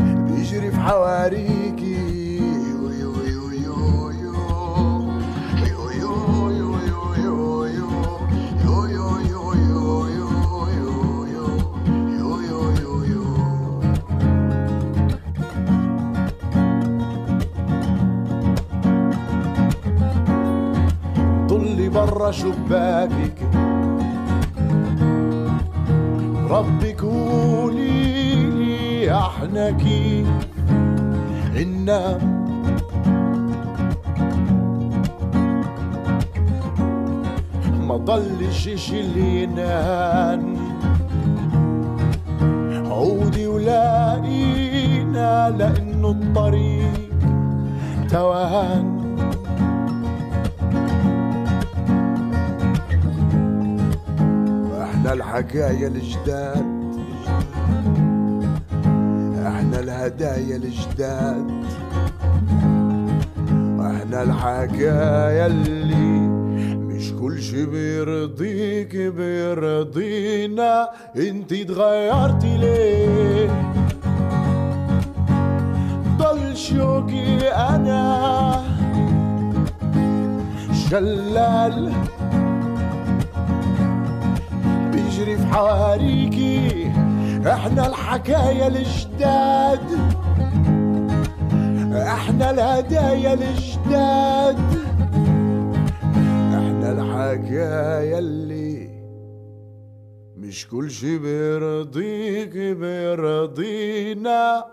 [0.00, 1.57] بيجري في حواريكي
[21.98, 23.38] برا شباكك
[26.50, 30.28] ربك قولي لي إحنا كيف
[31.54, 32.38] ننام
[37.88, 40.56] ما ضلش شي اللي ينام
[42.90, 47.08] عودي ولاقينا لأنه الطريق
[48.10, 48.97] توهان.
[55.08, 56.66] إحنا الحكاية الجداد.
[59.46, 61.50] إحنا الهدايا الجداد.
[63.80, 66.18] إحنا الحكاية اللي
[66.76, 70.88] مش كل شي بيرضيك بيرضينا.
[71.16, 73.48] انت اتغيرتي ليه؟
[76.18, 78.62] ضل شوقي أنا.
[80.90, 81.92] شلال
[85.18, 86.86] بيجري في حواريكي.
[87.46, 89.80] إحنا الحكاية الجداد
[91.92, 94.58] إحنا الهدايا الجداد
[96.54, 98.88] إحنا الحكاية اللي
[100.36, 104.64] مش كل شي بيرضيك بيرضينا.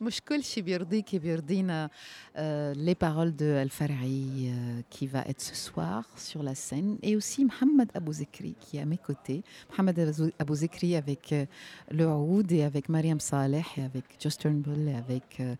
[0.00, 1.90] مش كل شيء بيرضيك بيرضينا
[2.36, 6.98] euh, les paroles de Al Farahi euh, qui va être ce soir sur la scène
[7.04, 9.44] et aussi Mohamed Abou Zekri qui est à mes côtés.
[9.70, 11.46] Mohamed Abou- Abou Zekri avec euh,
[11.92, 15.54] le Oud et avec Mariam Saleh et avec Just Turnbull et avec euh,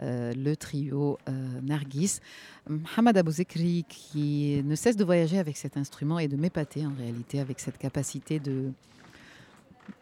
[0.00, 2.20] euh, le trio euh, Nargis.
[2.68, 6.94] Mohamed Abou Zekri qui ne cesse de voyager avec cet instrument et de m'épater en
[6.94, 8.70] réalité avec cette capacité de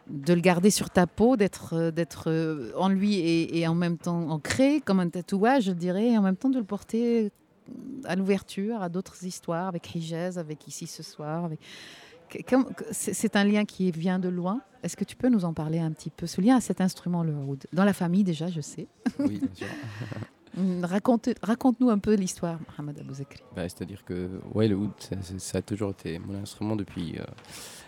[0.08, 3.74] de le garder sur ta peau, d'être euh, d'être euh, en lui et, et en
[3.74, 7.30] même temps ancré comme un tatouage, je dirais, et en même temps de le porter
[8.04, 11.44] à l'ouverture, à d'autres histoires, avec Hijaz, avec Ici ce soir.
[11.44, 11.60] Avec...
[12.92, 14.60] C'est un lien qui vient de loin.
[14.82, 16.26] Est-ce que tu peux nous en parler un petit peu?
[16.26, 17.64] Ce lien à cet instrument, le oud.
[17.72, 18.88] Dans la famille déjà, je sais.
[19.18, 19.66] Oui, bien sûr.
[20.82, 23.12] Raconte- Raconte-nous un peu l'histoire, Mohamed Abou.
[23.56, 27.14] Bah, C'est-à-dire que ouais, le oud, ça, ça- ça a toujours été mon instrument depuis,
[27.18, 27.24] euh,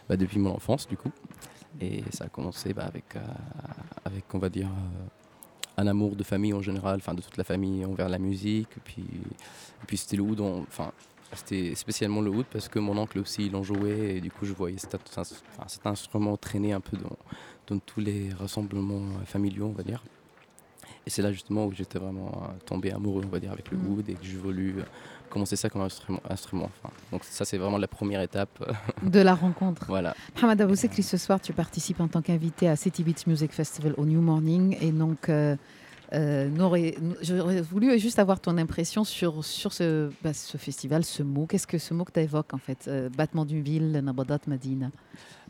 [0.09, 1.11] bah, depuis mon enfance, du coup.
[1.81, 3.21] Et ça a commencé bah, avec, euh,
[4.05, 5.07] avec, on va dire, euh,
[5.77, 8.69] un amour de famille en général, enfin de toute la famille envers la musique.
[8.77, 10.93] Et puis, et puis c'était le en- enfin
[11.33, 14.45] c'était spécialement le oud parce que mon oncle aussi il en jouait et du coup
[14.45, 15.25] je voyais cet, enfin,
[15.67, 17.17] cet instrument traîner un peu dans,
[17.67, 20.05] dans tous les rassemblements euh, familiaux, on va dire.
[21.07, 22.31] Et c'est là justement où j'étais vraiment
[22.67, 23.87] tombé amoureux, on va dire, avec le Mm.
[23.93, 24.77] oud et que j'ai voulu
[25.35, 26.21] commencer ça comme instrument.
[26.31, 26.95] instrument enfin.
[27.13, 28.65] Donc ça c'est vraiment la première étape.
[29.03, 29.85] De la rencontre.
[29.87, 30.15] voilà.
[30.41, 33.93] Mohamed Abou Sekri, ce soir, tu participes en tant qu'invité à City Beats Music Festival
[33.99, 34.77] au New Morning.
[34.81, 35.57] Et donc, euh,
[36.13, 36.49] euh,
[37.23, 41.47] j'aurais voulu juste avoir ton impression sur, sur ce, bah, ce festival, ce mot.
[41.47, 44.91] Qu'est-ce que ce mot que tu évoques, en fait Euh, Battement d'une ville, Nabadat Madina?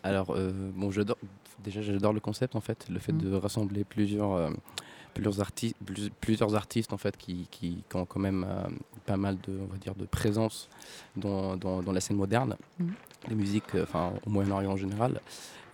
[0.03, 0.37] Alors,
[0.75, 1.17] bon, j'adore,
[1.63, 3.19] déjà, j'adore le concept, en fait, le fait Mm.
[3.19, 4.51] de rassembler plusieurs,
[5.15, 5.77] plusieurs, artistes,
[6.21, 8.65] plusieurs artistes, en fait, qui, qui, qui ont quand même euh,
[9.07, 10.69] pas mal de, on va dire, de présence
[11.17, 12.89] dans, dans, dans la scène moderne, Mm.
[13.29, 15.21] les musiques, euh, enfin, au Moyen-Orient en général.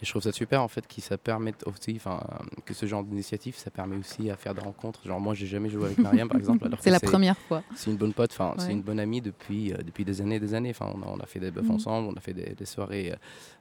[0.02, 2.20] Et je trouve ça super, en fait, que ça permette aussi, enfin,
[2.64, 5.06] que ce genre d'initiative, ça permet aussi à faire des rencontres.
[5.06, 7.62] Genre, moi, j'ai jamais joué avec Mariam, par exemple, C'est la première fois.
[7.74, 8.64] c'est une bonne pote, enfin, Ouais.
[8.64, 10.70] c'est une bonne amie depuis, euh, depuis des années et des années.
[10.70, 11.70] Enfin, on, a, on a fait des bœufs Mhm.
[11.72, 13.14] ensemble, on a fait des, des soirées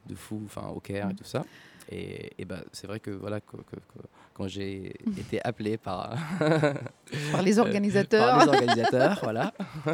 [0.08, 1.12] de fou enfin, au Caire Mhm.
[1.12, 1.46] et tout ça.
[1.92, 6.16] Et, et bah, c'est vrai que, voilà, que, que- que- quand j'ai été appelé par,
[7.32, 8.38] Par les organisateurs.
[8.38, 9.52] par les organisateurs, voilà.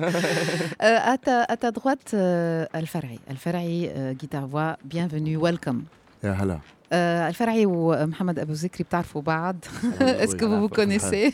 [0.84, 3.20] Euh, à, ta, à ta droite, euh, Al-Farahi.
[3.30, 5.84] Al-Farahi, euh, guitare-voix, bienvenue, welcome.
[6.94, 9.56] Euh, Al-Farahi ومحمد أبو ذكري بتعرفوا بعض
[10.00, 11.34] Est-ce que vous vous connaissez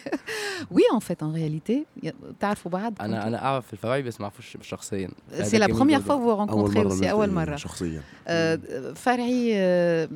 [0.72, 1.86] Oui, en fait, en réalité.
[2.30, 5.10] بتعرفوا بعض أنا أنا أعرف الفراي بس ما أعرفش شخصيا.
[5.32, 7.56] C'est la première fois que vous rencontrez مرة aussi, أول مرة.
[7.56, 8.60] شخصيا آه،
[8.96, 10.10] فرعي آه،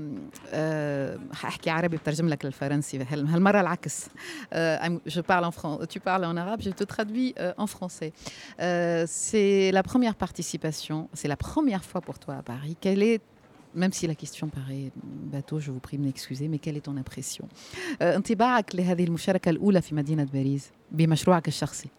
[0.54, 4.06] آه، حاحكي عربي بترجم لك للفرنسي هال- هالمرة العكس
[4.54, 8.12] آه، je parle en fran- tu parles en arabe je te traduis euh, en français
[8.60, 13.22] Euh, c'est la première participation c'est la première fois pour toi à Paris quelle est
[13.76, 14.92] même si la question paraît
[15.34, 17.46] bateau, je vous prie de m'excuser, mais quelle est ton impression?
[18.02, 21.90] آه، انطباعك لهذه المشاركة الأولى في مدينة باريس بمشروعك الشخصي.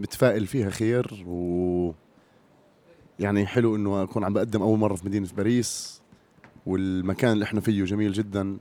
[0.00, 1.92] متفائل فيها خير و
[3.18, 6.00] يعني حلو إنه أكون عم بقدم أول مرة في مدينة باريس
[6.66, 8.58] والمكان اللي إحنا فيه جميل جدا.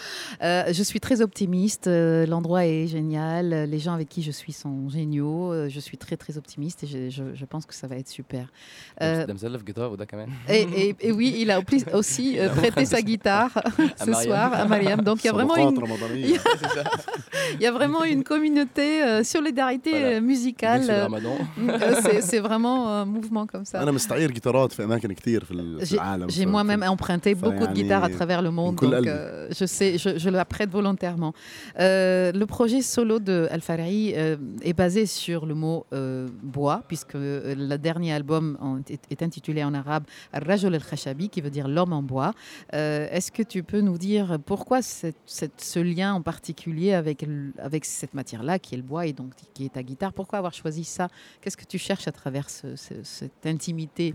[0.42, 1.86] Euh, je suis très optimiste.
[1.86, 3.50] Euh, l'endroit est génial.
[3.68, 5.52] Les gens avec qui je suis sont géniaux.
[5.52, 8.46] Euh, je suis très, très optimiste et je, je, pense que ça va être super.
[10.48, 11.60] Et, et, oui, il a
[11.92, 13.50] aussi prêté sa guitare
[14.04, 15.00] ce soir à Mariam.
[15.02, 15.78] Donc il y a vraiment une,
[17.54, 21.08] il y a vraiment une communauté, solidarité musicale.
[22.20, 23.80] C'est vraiment un mouvement comme ça.
[26.28, 30.18] J'ai moi-même emprunté beaucoup de guitares à travers le monde, donc euh, je sais, je,
[30.18, 31.32] je la prête volontairement.
[31.78, 35.86] Euh, le projet solo de Al Farahi euh, est basé sur le mot
[36.42, 41.68] bois, puisque le dernier album est, intitulé en arabe Rajol El Khashabi, qui veut dire
[41.68, 42.32] l'homme en bois.
[42.72, 47.24] Est-ce que tu peux nous dire pourquoi ce lien en particulier avec,
[47.84, 50.12] cette matière-là, qui est le bois et donc qui est ta guitare?
[50.12, 51.08] Pourquoi avoir choisi ça?
[51.40, 54.14] Qu'est-ce que tu cherches à travers cette intimité?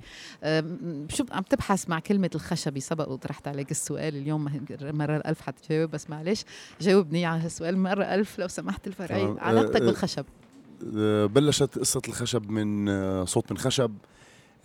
[1.95, 6.43] مع كلمة الخشبي سبق وطرحت عليك السؤال اليوم مرة الألف حتجاوب بس معلش
[6.81, 9.21] جاوبني على هالسؤال مرة ألف لو سمحت الفرعي.
[9.21, 10.25] آه، علاقتك آه، بالخشب.
[10.97, 13.91] آه، بلشت قصة الخشب من آه، صوت من خشب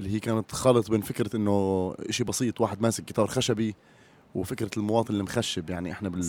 [0.01, 3.75] اللي هي كانت خلط بين فكرة إنه إشي بسيط واحد ماسك جيتار خشبي
[4.35, 6.23] وفكرة المواطن اللي مخشب يعني إحنا بال...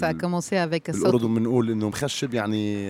[1.04, 2.88] بالأردن بنقول إنه مخشب يعني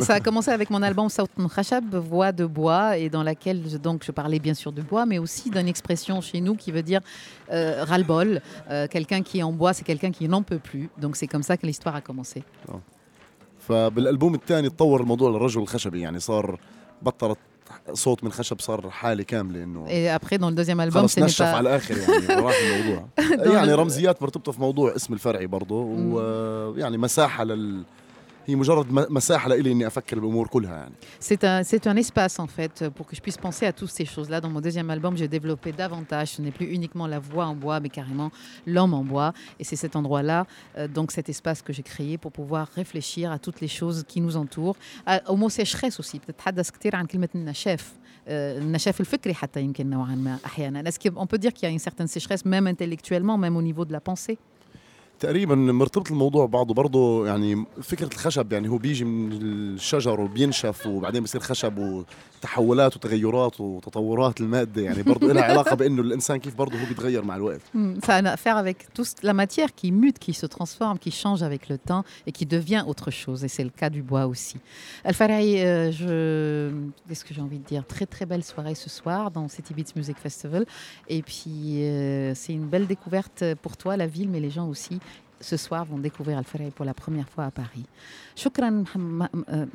[0.00, 3.76] Ça a commencé avec mon album Saut Khashab, voix de bois, et dans laquelle je,
[3.76, 6.84] donc, je parlais bien sûr de bois, mais aussi d'une expression chez nous qui veut
[6.84, 7.00] dire
[7.50, 8.40] euh, ras-le-bol.
[8.70, 10.90] Euh, quelqu'un qui est en bois, c'est quelqu'un qui n'en peut plus.
[10.96, 12.44] Donc c'est comme ça que l'histoire a commencé.
[13.60, 16.58] فبالالبوم الثاني تطور الموضوع للرجل الخشبي يعني صار
[17.02, 17.38] بطلت
[17.93, 19.85] صوت من خشب صار حالة كاملة إنه
[20.17, 21.41] après, dans le deuxième album, خلص نشف.
[21.41, 23.07] على الآخر يعني راح الموضوع
[23.53, 27.83] يعني رمزيات مرتبطة في موضوع اسم الفرعي برضه ويعني مساحة لل
[28.46, 32.38] هي مجرد م- مساحه لإلي اني افكر بالامور كلها يعني C'est un, c'est un espace
[32.38, 34.40] en fait pour que je puisse penser à toutes ces choses-là.
[34.40, 36.28] Dans mon deuxième album, j'ai développé davantage.
[36.36, 38.30] Ce n'est plus uniquement la voix en bois, mais carrément
[38.74, 39.30] l'homme en bois.
[39.60, 40.40] Et c'est cet endroit-là,
[40.78, 44.18] euh, donc cet espace que j'ai créé pour pouvoir réfléchir à toutes les choses qui
[44.24, 44.76] nous entourent.
[45.06, 46.18] À- au mot sécheresse aussi.
[46.18, 47.92] بتتحدث كثير عن كلمة النشاف.
[48.28, 50.82] آه، النشاف الفكري حتى يمكن نوعا ما أحيانا.
[50.90, 53.84] Est-ce qu'on peut dire qu'il y a une certaine sécheresse même intellectuellement, même au niveau
[53.84, 54.38] de la pensée
[55.20, 61.22] تقريبا مرتبط الموضوع بعضه برضه يعني فكره الخشب يعني هو بيجي من الشجر وبينشف وبعدين
[61.22, 66.86] بصير خشب وتحولات وتغيرات وتطورات الماده يعني برضه لها علاقه بانه الانسان كيف برضه هو
[66.86, 70.18] بيتغير مع الوقت Hmm, Ça a à faire avec tout ce- la matière qui mute,
[70.26, 73.38] qui se transforme, qui change avec le temps et qui devient autre chose.
[73.46, 74.56] Et c'est le cas du bois aussi.
[75.10, 76.08] Al-Farahi, euh, je...
[77.06, 79.92] qu'est-ce que j'ai envie de dire Très très belle soirée ce soir dans City Beats
[80.00, 80.62] Music Festival.
[81.14, 84.96] Et puis euh, c'est une belle découverte pour toi, la ville, mais les gens aussi.
[85.39, 87.85] ce soir vont découvrir Al-Faraï pour la première fois à Paris.
[88.35, 88.83] Shukran,
[89.51, 89.65] euh,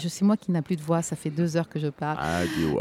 [0.00, 2.18] je sais moi qui n'a plus de voix, ça fait deux heures que je parle.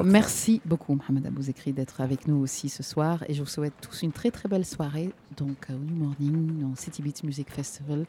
[0.04, 4.04] Merci beaucoup Mohamed Abouzekri d'être avec nous aussi ce soir et je vous souhaite tous
[4.04, 8.06] une très très belle soirée donc euh, au New Morning, au City Beats Music Festival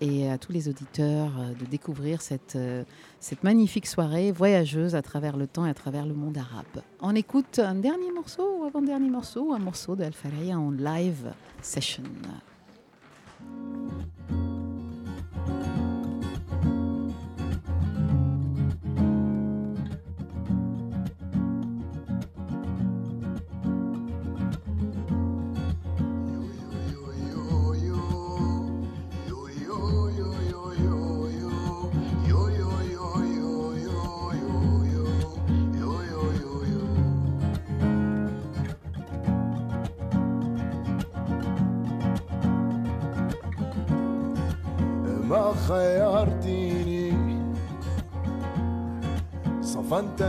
[0.00, 2.82] et à tous les auditeurs euh, de découvrir cette, euh,
[3.20, 6.82] cette magnifique soirée voyageuse à travers le temps et à travers le monde arabe.
[7.00, 12.04] On écoute un dernier morceau ou avant-dernier morceau, un morceau de Al-Farahi en live session.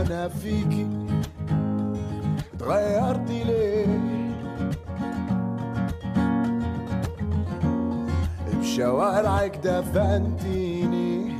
[0.00, 0.86] أنا فيكي
[2.58, 3.86] تغيرتي ليه
[8.60, 11.32] بشوارعك دفنتيني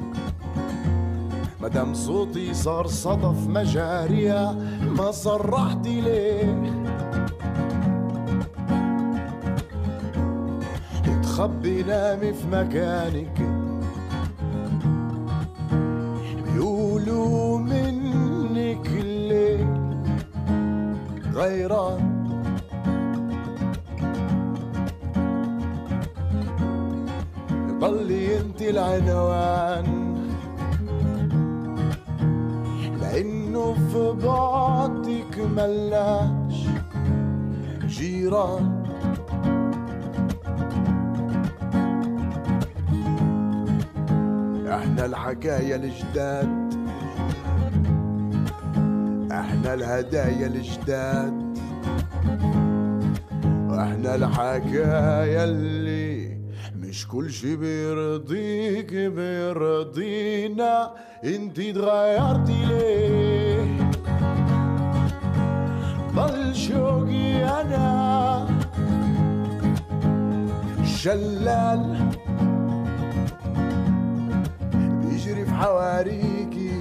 [1.62, 4.56] مدام صوتي صار صدف مجاريها
[4.98, 6.74] ما صرحتي ليه
[11.22, 13.53] تخبي نامي في مكانك
[21.44, 22.24] غيران
[27.80, 29.86] ضلي انت العنوان.
[33.00, 36.66] لأنه في بعدك ملناش
[37.86, 38.84] جيران.
[44.68, 46.63] إحنا الحكاية الجداد
[49.74, 51.58] الهدايا الجداد.
[53.70, 56.38] إحنا الحكاية اللي
[56.76, 60.90] مش كل شي بيرضيك بيرضينا.
[61.24, 63.90] انتي اتغيرتي ليه؟
[66.14, 68.46] ضل شوقي أنا.
[70.84, 72.10] شلال
[75.02, 76.73] بيجري في حواريكي.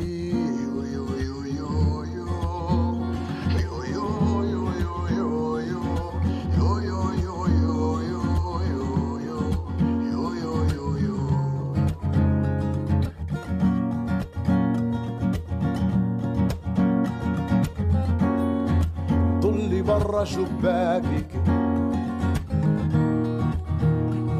[19.93, 21.29] برا شباكك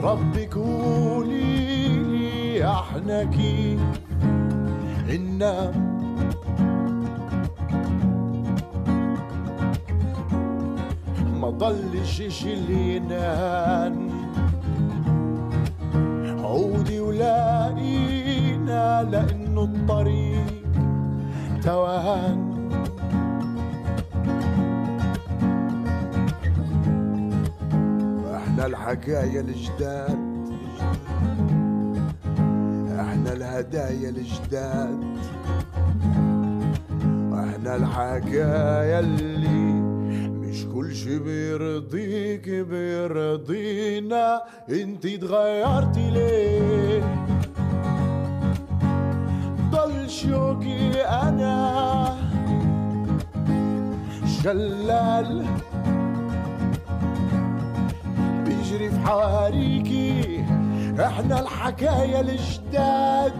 [0.03, 3.79] رب قولي لي إحنا كيف
[5.09, 5.71] إنا
[11.41, 14.09] ما ضلش شي اللي ينهان
[16.43, 20.63] عودي ولاقينا لأنه الطريق
[21.63, 22.42] توهان.
[28.83, 30.19] الحكاية الجداد.
[32.99, 34.99] إحنا الهدايا الجداد.
[37.33, 39.73] إحنا الحكاية اللي
[40.29, 44.41] مش كل شي بيرضيك بيرضينا.
[44.69, 47.03] انتي اتغيرتي ليه؟
[49.71, 52.17] ضل شوقي أنا.
[54.43, 55.45] شلال
[59.05, 60.43] حواريكي.
[60.99, 63.33] إحنا الحكاية الجداد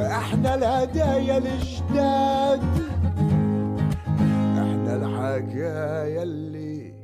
[0.00, 2.62] إحنا الهدايا الجداد
[4.58, 6.94] إحنا الحكاية اللي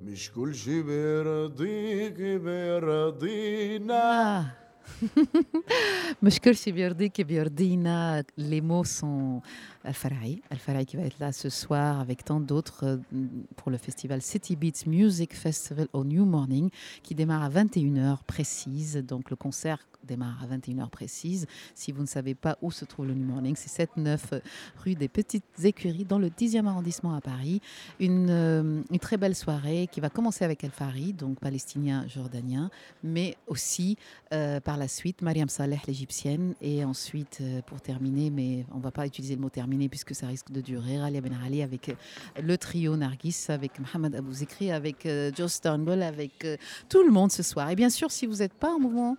[0.00, 4.04] مش كل شي بيرضيك بيرضينا.
[4.94, 5.84] Ah.
[6.22, 8.24] مشكل بيرضيك بيرضينا.
[8.38, 9.40] Les mots sont
[9.84, 13.26] Al-Farahi, Al-Farahi qui va être là ce soir avec tant d'autres euh,
[13.56, 16.70] pour le festival City Beats Music Festival au New Morning
[17.02, 18.96] qui démarre à 21h précise.
[18.96, 21.46] Donc le concert démarre à 21h précise.
[21.74, 24.40] Si vous ne savez pas où se trouve le New Morning, c'est 7-9
[24.84, 27.60] rue des Petites Écuries dans le 10e arrondissement à Paris.
[28.00, 32.70] Une, euh, une très belle soirée qui va commencer avec Al-Fari, donc palestinien jordanien,
[33.02, 33.96] mais aussi
[34.32, 38.90] euh, par la suite Mariam Saleh, l'égyptienne, et ensuite, pour terminer, mais on ne va
[38.90, 41.94] pas utiliser le mot terminer puisque ça risque de durer, Ralia Ben Ali avec euh,
[42.42, 46.56] le trio Nargis, avec Mohamed Abou Zikri, avec euh, Joe Stonewall, avec euh,
[46.88, 47.70] tout le monde ce soir.
[47.70, 49.16] Et bien sûr, si vous n'êtes pas en mouvement,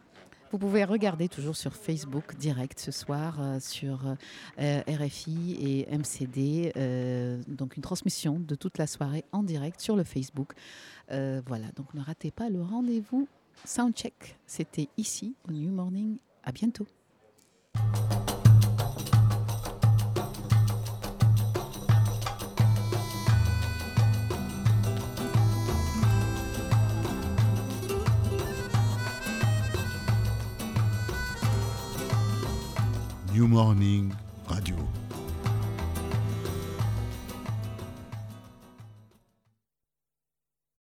[0.51, 4.16] vous pouvez regarder toujours sur Facebook direct ce soir sur
[4.58, 10.53] RFI et MCD, donc une transmission de toute la soirée en direct sur le Facebook.
[11.10, 13.28] Voilà, donc ne ratez pas le rendez-vous
[13.66, 14.38] Soundcheck.
[14.45, 16.20] C'était ici au New Morning.
[16.43, 16.88] À bientôt.
[33.36, 34.24] New Morning.